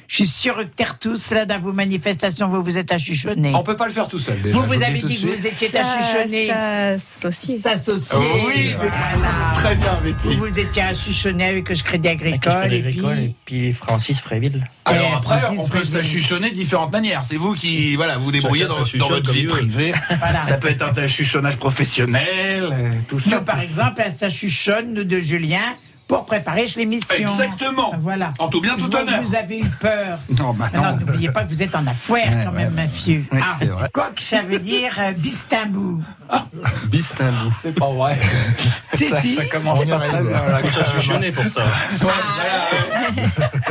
Je 0.09 0.15
suis 0.15 0.25
sûr 0.25 0.57
que 0.57 0.63
terre 0.63 0.97
tous, 0.97 1.29
là, 1.29 1.45
dans 1.45 1.59
vos 1.59 1.71
manifestations, 1.71 2.47
vous 2.49 2.63
vous 2.63 2.79
êtes 2.79 2.91
achuchonnés. 2.91 3.51
On 3.53 3.61
peut 3.61 3.77
pas 3.77 3.85
le 3.85 3.91
faire 3.93 4.07
tout 4.07 4.17
seul. 4.17 4.41
Déjà, 4.41 4.57
Vous, 4.57 4.65
vous 4.65 4.81
avez 4.81 5.03
dit 5.03 5.21
que 5.21 5.27
vous 5.27 5.45
étiez 5.47 5.69
achuchonnés. 5.77 6.47
S'associer. 6.97 7.57
S'associer. 7.59 8.17
Oh 8.19 8.47
oui, 8.47 8.73
Betty. 8.81 9.53
Très 9.53 9.75
bien, 9.75 9.99
Betty. 10.03 10.33
Vous 10.33 10.47
vous 10.47 10.59
étiez 10.59 10.81
achuchonnés 10.81 11.45
avec 11.45 11.69
le 11.69 11.75
Crédit 11.75 12.07
Avec 12.07 12.21
le 12.21 12.27
Agricole. 12.29 12.59
Crédit 12.59 12.75
Et 12.75 12.81
puis, 12.81 12.89
Agricole 12.89 13.19
et 13.19 13.35
puis 13.45 13.71
Francis 13.71 14.19
Fréville. 14.19 14.67
Alors 14.85 15.13
après, 15.17 15.37
Francis 15.37 15.59
on 15.59 15.67
peut 15.67 15.83
Fréville. 15.83 15.91
s'achuchonner 15.91 16.49
de 16.49 16.55
différentes 16.55 16.91
manières. 16.91 17.23
C'est 17.23 17.37
vous 17.37 17.53
qui, 17.53 17.95
voilà, 17.95 18.17
vous 18.17 18.31
débrouillez 18.31 18.65
dans, 18.65 18.77
votre 19.09 19.31
vie 19.31 19.45
privée. 19.45 19.93
Voilà. 20.19 20.41
Ça 20.41 20.57
peut 20.57 20.69
être 20.69 20.81
un 20.81 21.07
chuchonnage 21.07 21.57
professionnel, 21.57 22.67
euh, 22.71 22.89
tout 23.07 23.19
ça. 23.19 23.37
nous, 23.37 23.45
par 23.45 23.55
tout 23.55 23.61
ça. 23.61 23.67
exemple, 23.67 24.01
elle 24.05 24.15
s'achuchonne, 24.15 24.93
nous, 24.93 25.03
de 25.03 25.19
Julien, 25.19 25.61
pour 26.09 26.25
préparer 26.25 26.65
l'émission. 26.75 27.15
Exactement. 27.31 27.93
Voilà. 27.99 28.33
En 28.39 28.49
tout 28.49 28.59
bien, 28.59 28.75
tout 28.75 28.85
Je 28.85 28.89
que 28.89 28.97
honneur. 28.97 29.21
Vous 29.21 29.35
avez 29.35 29.59
eu 29.59 29.65
peur. 29.79 30.17
Non, 30.39 30.53
bah 30.53 30.67
Non, 30.75 30.97
n'oubliez 30.99 31.31
pas 31.31 31.43
que 31.43 31.49
vous 31.49 31.61
êtes 31.63 31.75
en 31.75 31.85
affaire 31.87 32.13
Ouais, 32.13 32.23
quand 32.43 32.51
ouais, 32.51 32.63
même, 32.63 32.73
ouais. 32.75 32.83
mafieux. 32.83 33.23
Oui, 33.31 33.39
c'est 33.59 33.65
vrai. 33.65 33.89
Quoi 33.93 34.09
que 34.15 34.21
ça 34.21 34.41
veut 34.41 34.59
dire 34.59 34.91
euh, 34.99 35.11
bistimbou. 35.11 36.01
Bistinbou. 36.87 37.53
C'est 37.61 37.73
pas 37.73 37.91
vrai. 37.91 38.17
Si, 38.91 39.05
ça, 39.07 39.21
si. 39.21 39.35
ça 39.35 39.45
commence 39.45 39.85
pas 39.85 39.99
très 39.99 40.21
bien. 40.21 40.31
même. 40.31 40.71
s'achuchonner 40.73 41.31
pour 41.31 41.47
ça. 41.47 41.63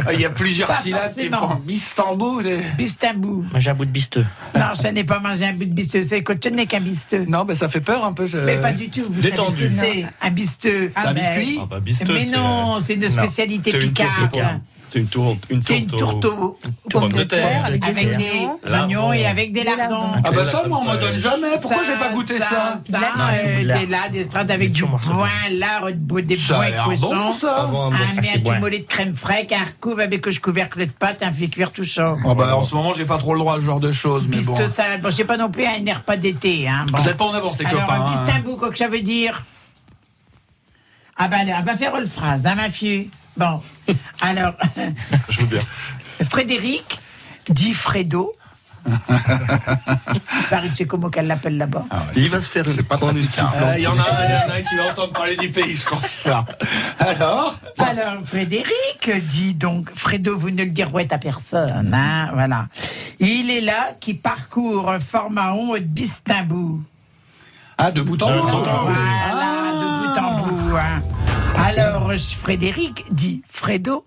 Ah, 0.07 0.13
Il 0.15 0.21
y 0.21 0.25
a 0.25 0.31
plusieurs 0.31 0.69
Pas 0.69 0.75
syllabes 0.75 1.13
qui 1.15 1.29
font 1.29 1.55
Bistambo. 1.57 2.41
j'ai- 2.41 2.61
Bistimbou. 2.79 3.45
Manger 3.53 3.71
un 3.71 3.75
bout 3.75 3.85
de 3.85 3.91
bisteux. 3.91 4.25
Non, 4.55 4.75
ce 4.75 4.87
n'est 4.89 5.05
pas 5.05 5.19
manger 5.21 5.47
un 5.47 5.53
bout 5.53 5.65
de 5.67 5.73
bisteux, 5.75 6.03
c'est 6.03 6.23
que 6.23 6.33
ce 6.43 6.49
n'est 6.49 6.67
qu'un 6.67 6.81
bisteux. 6.81 7.27
Non, 7.29 7.45
mais 7.47 7.55
ça 7.55 7.69
fait 7.69 7.81
peur 7.81 8.05
un 8.05 8.13
peu. 8.13 8.27
je- 8.27 8.39
Mais 8.39 8.57
pas 8.57 8.73
du 8.73 8.89
tout, 8.89 9.03
vous 9.11 9.21
détendu. 9.21 9.69
savez 9.69 9.69
ce 9.69 9.75
que 9.77 9.81
c'est, 9.83 10.27
un 10.27 10.31
bisteux. 10.31 10.93
C'est 10.97 11.07
un 11.09 11.13
mais- 11.13 11.21
biscuit 11.21 11.59
Ah 11.61 11.67
bah, 11.69 11.81
bisteux, 11.81 12.07
non, 12.31 12.79
c'est 12.81 12.95
une 12.95 13.09
spécialité 13.09 13.71
C'est 13.71 13.79
une 13.79 13.93
tourte 13.93 14.09
picarde. 14.31 14.61
C'est 14.85 15.01
une 15.01 15.07
tourte, 15.09 15.39
une 15.51 15.61
C'est 15.61 15.79
une 15.81 15.87
tourte 15.87 16.23
tourte 16.23 16.25
au- 16.25 16.57
aux 16.85 16.89
pommes 16.89 17.13
de 17.13 17.23
terre. 17.25 17.63
avec 17.67 17.85
avec, 17.85 18.17
des 18.17 18.25
des 18.65 18.73
oignons. 18.73 19.13
et 19.13 19.27
avec 19.27 19.53
des 19.53 19.63
lardons. 19.63 20.13
Ah 20.25 20.31
bah 20.31 20.47
ça, 20.47 20.63
moi, 20.67 20.81
on 20.83 20.91
me 20.91 20.97
donne 20.97 21.17
jamais. 21.17 21.49
Pourquoi 21.61 21.85
Ça, 21.85 21.93
j'ai 21.93 21.99
pas 21.99 22.09
goûté 22.11 22.39
ça 22.39 22.79
Ça, 22.81 22.99
euh, 23.21 23.59
des 23.59 23.85
là, 23.87 24.09
des 24.11 24.25
strates 24.25 24.51
avec 24.51 24.73
du 24.73 24.85
boin, 24.87 25.29
lard, 25.53 25.89
de- 25.93 26.21
des 26.21 26.37
Ça 26.37 26.63
l'air 26.71 26.85
poissons. 26.85 27.33
ça. 27.33 27.69
Un 27.69 28.61
mollet 28.61 28.79
de 28.79 28.85
crème 28.87 29.15
fraîche, 29.15 29.53
un 29.53 29.65
recouvre 29.65 30.01
avec 30.01 30.23
que 30.23 30.31
je 30.31 30.41
couvercle 30.41 30.87
de 30.87 30.91
pâte, 30.93 31.23
un 31.23 31.33
fait 31.33 31.49
cuire 31.49 31.71
tout 31.71 31.85
chaud. 31.85 32.17
Oh 32.25 32.35
bah, 32.35 32.57
en 32.57 32.63
ce 32.63 32.75
moment, 32.75 32.95
j'ai 32.95 33.05
pas 33.05 33.19
trop 33.19 33.35
le 33.35 33.41
droit 33.41 33.57
à 33.57 33.57
ce 33.57 33.65
genre 33.67 33.81
de 33.81 33.93
choses. 33.93 34.27
Mais 34.27 34.39
Piste 34.39 34.67
salade. 34.69 35.03
Bon, 35.03 35.11
je 35.11 35.17
sais 35.17 35.25
pas 35.25 35.37
non 35.37 35.51
plus 35.51 35.67
un 35.67 35.85
air 35.85 36.03
pas 36.03 36.17
d'été. 36.17 36.67
Hein. 36.67 36.87
Vous 36.95 37.07
êtes 37.09 37.17
pas 37.19 37.25
en 37.27 37.35
avance, 37.35 37.59
les 37.59 37.67
copains. 37.67 37.85
un 37.93 38.07
hein. 38.07 38.11
bistimbo, 38.11 38.57
quoi 38.57 38.71
que 38.71 38.79
ça 38.79 38.89
veut 38.89 39.01
dire 39.03 39.45
Ah 41.19 41.29
ben, 41.29 41.49
elle 41.49 41.65
va 41.65 41.77
faire 41.77 41.99
le 41.99 42.07
phrase, 42.07 42.47
hein, 42.47 42.55
ma 42.55 42.71
fille. 42.71 43.11
Bon, 43.37 43.61
alors, 44.21 44.55
Je 45.29 45.41
veux 45.41 45.47
bien. 45.47 45.61
Frédéric 46.29 47.01
dit 47.49 47.75
Fredo. 47.75 48.35
Paris, 50.51 50.71
c'est 50.75 50.87
comment 50.87 51.11
qu'elle 51.11 51.27
l'appelle 51.27 51.59
là-bas 51.59 51.85
Il 52.15 52.31
va 52.31 52.41
se 52.41 52.49
faire 52.49 52.67
une, 52.67 52.83
prendre 52.85 53.17
une 53.17 53.27
Ah, 53.27 53.29
soufflante. 53.29 53.75
Il 53.77 53.83
y 53.83 53.87
en 53.87 53.99
a 53.99 54.03
un, 54.03 54.25
il 54.25 54.31
y 54.31 54.35
en 54.35 54.51
a 54.51 54.57
un 54.57 54.63
qui 54.63 54.77
va 54.77 54.85
entendre 54.91 55.13
parler 55.13 55.37
du 55.37 55.51
pays, 55.51 55.75
je 55.75 55.85
crois. 55.85 56.01
Ça. 56.09 56.47
Alors 56.99 57.55
Alors, 57.79 58.23
Frédéric 58.25 59.11
dit 59.27 59.55
donc, 59.55 59.91
Fredo, 59.95 60.39
vous 60.39 60.51
ne 60.51 60.65
le 60.65 60.71
direz 60.71 61.07
à 61.11 61.19
personne, 61.19 61.93
hein, 61.93 62.31
voilà. 62.33 62.69
Il 63.21 63.51
est 63.51 63.61
là 63.61 63.93
qui 64.01 64.15
parcourt 64.15 64.95
Formaon 65.01 65.75
et 65.75 65.81
Bistimbo. 65.81 66.81
Ah, 67.77 67.91
de 67.91 68.01
bout 68.01 68.21
en 68.23 68.33
bout. 68.33 68.41
Voilà, 68.49 69.58
hein. 70.77 71.03
Alors, 71.57 72.13
Frédéric 72.41 73.05
dit 73.11 73.43
Fredo. 73.49 74.05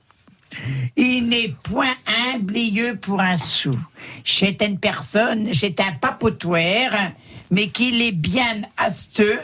Il 0.97 1.30
n'est 1.30 1.55
point 1.64 1.93
humblieux 2.34 2.97
pour 3.01 3.22
un 3.22 3.38
sou. 3.38 3.74
C'est 4.26 4.62
une 4.62 4.80
personne, 4.80 5.53
c'est 5.53 5.80
un 5.80 5.93
papotoire, 5.93 6.91
mais 7.51 7.70
qu'il 7.70 8.01
est 8.01 8.12
bien 8.12 8.62
asteux 8.78 9.39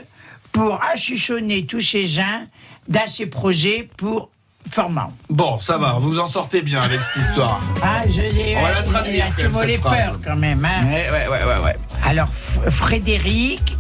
pour 0.52 0.84
achuchonner 0.84 1.66
tous 1.66 1.80
ces 1.80 2.06
gens 2.06 2.46
dans 2.90 3.08
ses 3.08 3.28
projets 3.28 3.90
pour 3.98 4.30
Formant. 4.70 5.14
Bon, 5.30 5.58
ça 5.60 5.78
va, 5.78 5.94
vous 5.94 6.20
en 6.20 6.26
sortez 6.26 6.62
bien 6.62 6.82
avec 6.82 7.02
cette 7.02 7.24
histoire. 7.24 7.62
Ah, 7.82 8.02
je 8.10 8.22
l'ai. 8.22 8.56
On 8.58 8.62
va 8.62 8.74
la 8.74 8.84
traduire, 8.84 9.26
quand 9.36 9.60
même, 9.60 9.68
les 9.68 9.78
peurs 9.78 10.20
quand 10.24 10.36
même. 10.36 10.66
Hein. 10.66 10.82
Ouais, 10.84 11.10
ouais, 11.10 11.28
ouais, 11.30 11.44
ouais. 11.46 11.64
ouais. 11.64 11.76
Alors, 12.10 12.30
Frédéric, 12.70 13.76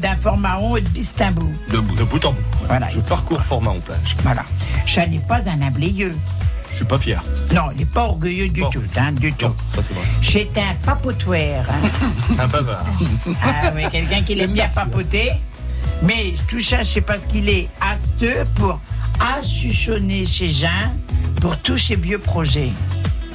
d'un 0.00 0.14
Formaon 0.16 0.76
et 0.76 0.80
de 0.80 0.88
Bistimbo. 0.88 1.42
De 1.72 1.78
bout, 1.80 1.96
de 1.96 2.04
bout 2.04 2.24
en 2.24 2.32
bout. 2.32 2.40
Voilà, 2.68 2.88
Je 2.88 3.00
parcours 3.00 3.42
format 3.42 3.70
en 3.70 3.80
plage. 3.80 4.16
Voilà. 4.22 4.44
Je 4.86 5.00
n'ai 5.00 5.18
pas 5.18 5.48
un 5.48 5.60
imbléeux. 5.60 6.14
Je 6.70 6.76
suis 6.76 6.84
pas 6.84 6.98
fier. 7.00 7.20
Non, 7.52 7.64
il 7.72 7.78
n'est 7.78 7.84
pas 7.84 8.04
orgueilleux 8.04 8.48
du 8.48 8.60
Bon. 8.60 8.70
tout, 8.70 8.80
hein, 8.96 9.10
du 9.12 9.32
tout. 9.32 9.52
Ça 9.74 9.82
c'est 9.82 9.92
vrai. 9.92 10.04
C'est 10.22 10.50
un 10.56 10.74
papotoire. 10.86 11.64
hein. 11.68 12.36
Un 12.38 12.46
bavard. 12.46 12.84
ah 13.42 13.72
oui, 13.74 13.82
quelqu'un 13.90 14.22
qui 14.22 14.38
aime 14.40 14.52
bien 14.52 14.68
papoter. 14.68 15.32
Mais 16.02 16.34
tout 16.48 16.60
ça, 16.60 16.82
je 16.84 16.88
sais 16.92 17.00
pas 17.00 17.18
ce 17.18 17.26
qu'il 17.26 17.48
est 17.48 17.68
asteux 17.80 18.44
pour 18.54 18.80
achuchonner 19.36 20.24
chez 20.24 20.48
gens 20.50 20.94
pour 21.40 21.56
tous 21.58 21.76
ces 21.76 21.96
vieux 21.96 22.18
projets. 22.20 22.70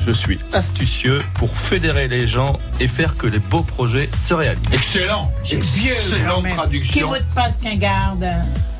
Je 0.08 0.14
suis 0.14 0.40
astucieux 0.54 1.22
pour 1.34 1.58
fédérer 1.58 2.08
les 2.08 2.28
gens 2.28 2.58
et 2.80 2.88
faire 2.88 3.18
que 3.18 3.28
les 3.28 3.40
beaux 3.40 3.62
projets 3.62 4.10
se 4.16 4.34
réalisent. 4.34 4.64
Excellent. 4.72 5.30
Excellente 5.52 6.44
même. 6.44 6.52
Qui 6.54 6.58
traduction. 6.58 7.10
mot 7.10 7.18
de 7.18 7.24
passe 7.36 7.58
qu'un 7.58 7.76
garde? 7.76 8.26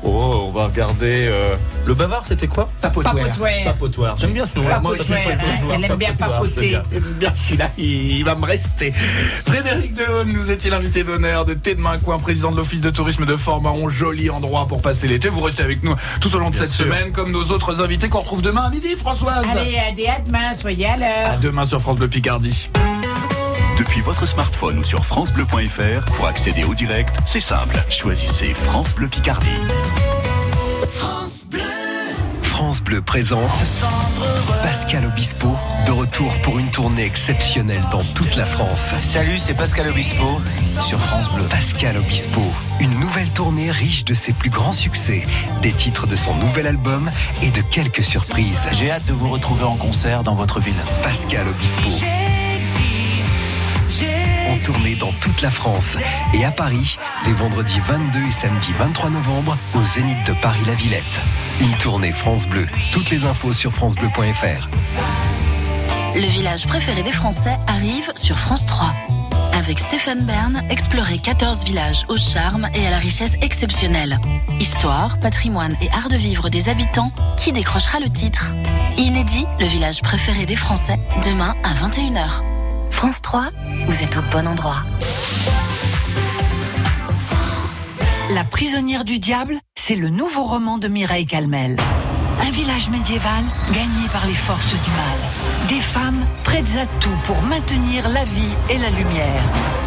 Oh, 0.04 0.44
on 0.46 0.50
va 0.52 0.66
regarder. 0.66 1.26
euh, 1.28 1.56
Le 1.84 1.94
bavard, 1.94 2.24
c'était 2.24 2.46
quoi? 2.46 2.68
Tapotoir. 2.80 3.14
Papotoire. 3.14 3.50
Papotoir. 3.64 4.16
J'aime 4.16 4.30
bien 4.32 4.46
ce 4.46 4.58
nom. 4.58 4.64
moi 4.80 4.92
aussi, 4.92 5.12
Elle 5.12 5.84
aime 5.84 5.96
bien 5.96 6.14
papotoir, 6.14 6.42
c'est 6.46 6.54
papoter. 6.54 6.68
bien. 6.68 6.82
J'aime 6.92 7.02
bien 7.18 7.32
celui-là, 7.34 7.70
il 7.78 8.16
il 8.18 8.24
va 8.24 8.34
me 8.34 8.44
rester. 8.46 8.92
Frédéric 8.92 9.94
Delhaune, 9.94 10.32
nous 10.32 10.50
étiez 10.50 10.70
l'invité 10.70 11.02
d'honneur 11.04 11.44
de 11.44 11.54
Thé 11.54 11.74
de 11.74 11.82
Coin, 12.04 12.18
président 12.18 12.50
de 12.52 12.56
l'Office 12.56 12.80
de 12.80 12.90
tourisme 12.90 13.26
de 13.26 13.36
Formaon. 13.36 13.88
Joli 13.88 14.30
endroit 14.30 14.66
pour 14.68 14.82
passer 14.82 15.08
l'été. 15.08 15.28
Vous 15.28 15.40
restez 15.40 15.62
avec 15.62 15.82
nous 15.82 15.94
tout 16.20 16.34
au 16.34 16.38
long 16.38 16.46
de 16.50 16.52
Bien 16.56 16.60
cette 16.66 16.70
sûr. 16.70 16.84
semaine, 16.84 17.12
comme 17.12 17.32
nos 17.32 17.44
autres 17.44 17.80
invités 17.80 18.08
qu'on 18.08 18.20
retrouve 18.20 18.42
demain 18.42 18.62
à 18.62 18.70
midi, 18.70 18.94
Françoise. 18.96 19.44
Allez, 19.50 19.76
allez, 19.78 20.06
à 20.06 20.20
demain, 20.20 20.54
soyez 20.54 20.86
à 20.86 20.96
l'heure. 20.96 21.28
À 21.28 21.36
demain 21.38 21.64
sur 21.64 21.80
France 21.80 21.96
Bleu 21.98 22.08
Picardie. 22.08 22.70
Depuis 23.78 24.00
votre 24.00 24.26
smartphone 24.26 24.80
ou 24.80 24.82
sur 24.82 25.06
FranceBleu.fr, 25.06 26.04
pour 26.16 26.26
accéder 26.26 26.64
au 26.64 26.74
direct, 26.74 27.16
c'est 27.26 27.38
simple. 27.38 27.80
Choisissez 27.88 28.52
France 28.52 28.92
Bleu 28.92 29.06
Picardie. 29.06 29.48
France 32.42 32.82
Bleu 32.82 33.00
présente 33.00 33.62
Pascal 34.62 35.06
Obispo, 35.06 35.54
de 35.86 35.92
retour 35.92 36.34
pour 36.42 36.58
une 36.58 36.70
tournée 36.72 37.04
exceptionnelle 37.04 37.82
dans 37.92 38.02
toute 38.02 38.34
la 38.34 38.46
France. 38.46 38.92
Salut, 39.00 39.38
c'est 39.38 39.54
Pascal 39.54 39.88
Obispo 39.88 40.40
sur 40.82 40.98
France 40.98 41.30
Bleu. 41.30 41.44
Pascal 41.44 41.98
Obispo, 41.98 42.42
une 42.80 42.98
nouvelle 42.98 43.30
tournée 43.30 43.70
riche 43.70 44.04
de 44.04 44.12
ses 44.12 44.32
plus 44.32 44.50
grands 44.50 44.72
succès, 44.72 45.22
des 45.62 45.72
titres 45.72 46.08
de 46.08 46.16
son 46.16 46.34
nouvel 46.34 46.66
album 46.66 47.12
et 47.42 47.50
de 47.50 47.62
quelques 47.62 48.02
surprises. 48.02 48.66
J'ai 48.72 48.90
hâte 48.90 49.06
de 49.06 49.12
vous 49.12 49.28
retrouver 49.28 49.64
en 49.64 49.76
concert 49.76 50.24
dans 50.24 50.34
votre 50.34 50.58
ville. 50.58 50.82
Pascal 51.02 51.46
Obispo. 51.46 51.90
Tournée 54.64 54.96
dans 54.96 55.12
toute 55.12 55.42
la 55.42 55.50
France 55.50 55.96
et 56.34 56.44
à 56.44 56.50
Paris, 56.50 56.98
les 57.24 57.32
vendredis 57.32 57.80
22 57.80 58.26
et 58.26 58.30
samedi 58.30 58.72
23 58.78 59.10
novembre, 59.10 59.56
au 59.74 59.82
Zénith 59.82 60.24
de 60.26 60.32
Paris-La 60.40 60.74
Villette. 60.74 61.20
Une 61.60 61.72
tournée 61.78 62.12
France 62.12 62.46
Bleu. 62.46 62.66
Toutes 62.92 63.10
les 63.10 63.24
infos 63.24 63.52
sur 63.52 63.72
FranceBleu.fr. 63.72 64.68
Le 66.14 66.26
village 66.26 66.66
préféré 66.66 67.02
des 67.02 67.12
Français 67.12 67.58
arrive 67.66 68.10
sur 68.14 68.38
France 68.38 68.66
3. 68.66 68.94
Avec 69.54 69.78
Stéphane 69.78 70.24
Bern, 70.24 70.62
explorez 70.70 71.18
14 71.18 71.64
villages 71.64 72.04
au 72.08 72.16
charme 72.16 72.68
et 72.74 72.86
à 72.86 72.90
la 72.90 72.98
richesse 72.98 73.32
exceptionnelle. 73.42 74.18
Histoire, 74.60 75.18
patrimoine 75.18 75.76
et 75.80 75.90
art 75.90 76.08
de 76.08 76.16
vivre 76.16 76.48
des 76.48 76.68
habitants, 76.68 77.12
qui 77.36 77.52
décrochera 77.52 78.00
le 78.00 78.08
titre? 78.08 78.54
Inédit, 78.96 79.46
le 79.60 79.66
village 79.66 80.02
préféré 80.02 80.46
des 80.46 80.56
Français, 80.56 80.98
demain 81.24 81.54
à 81.64 81.74
21h. 81.74 82.57
France 82.98 83.22
3, 83.22 83.50
vous 83.86 84.02
êtes 84.02 84.16
au 84.16 84.22
bon 84.22 84.48
endroit. 84.48 84.82
La 88.34 88.42
prisonnière 88.42 89.04
du 89.04 89.20
diable, 89.20 89.60
c'est 89.76 89.94
le 89.94 90.08
nouveau 90.08 90.42
roman 90.42 90.78
de 90.78 90.88
Mireille 90.88 91.24
Calmel. 91.24 91.76
Un 92.42 92.50
village 92.50 92.88
médiéval 92.88 93.44
gagné 93.72 94.08
par 94.12 94.26
les 94.26 94.34
forces 94.34 94.72
du 94.72 94.90
mal. 94.90 95.68
Des 95.68 95.80
femmes 95.80 96.26
prêtes 96.42 96.76
à 96.76 96.86
tout 96.98 97.14
pour 97.24 97.40
maintenir 97.42 98.08
la 98.08 98.24
vie 98.24 98.52
et 98.68 98.78
la 98.78 98.90
lumière. 98.90 99.42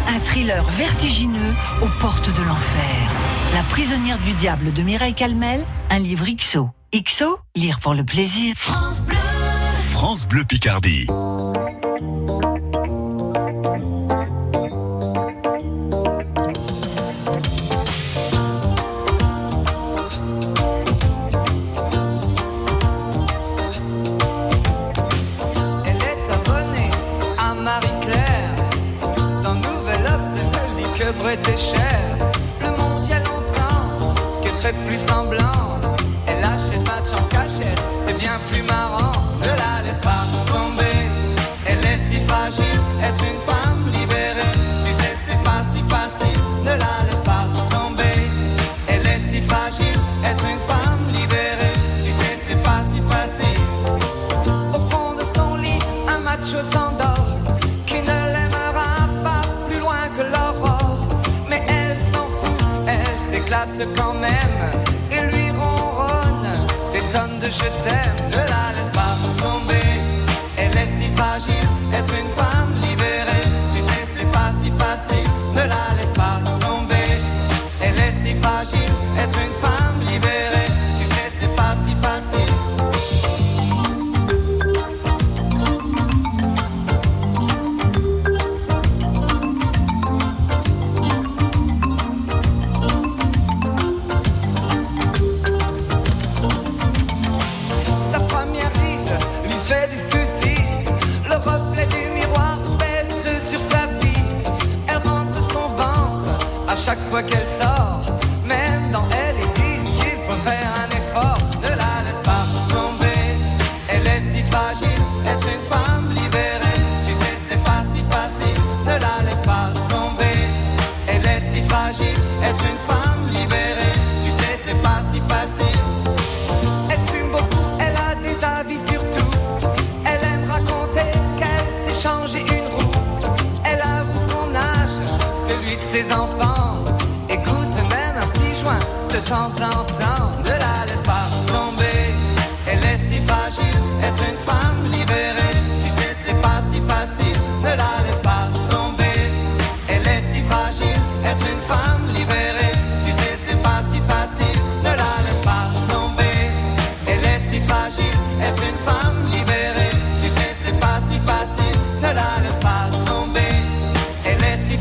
Un 0.08 0.18
thriller 0.18 0.64
vertigineux 0.64 1.54
aux 1.82 2.00
portes 2.00 2.34
de 2.34 2.42
l'enfer. 2.44 3.12
La 3.52 3.62
prisonnière 3.64 4.18
du 4.20 4.32
diable 4.32 4.72
de 4.72 4.80
Mireille 4.80 5.12
Calmel, 5.12 5.62
un 5.90 5.98
livre 5.98 6.24
XO. 6.34 6.70
XO, 6.94 7.38
lire 7.56 7.78
pour 7.78 7.92
le 7.92 8.04
plaisir. 8.04 8.54
France 8.56 10.26
Bleu 10.26 10.44
Picardie. 10.44 11.08
Elle 11.08 11.14
est 11.14 11.31
quand 63.96 64.14
même. 64.14 64.70
Et 65.10 65.20
lui 65.34 65.50
ronronne 65.50 66.48
des 66.92 67.00
tonnes 67.12 67.38
de 67.38 67.46
je 67.46 67.68
t'aime, 67.82 68.30
de 68.30 68.36
la 68.36 68.91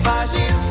faz 0.04 0.32
de 0.32 0.71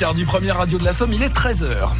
Picardie, 0.00 0.24
première 0.24 0.56
radio 0.56 0.78
de 0.78 0.84
la 0.84 0.94
Somme, 0.94 1.12
il 1.12 1.22
est 1.22 1.28
13h. 1.28 1.90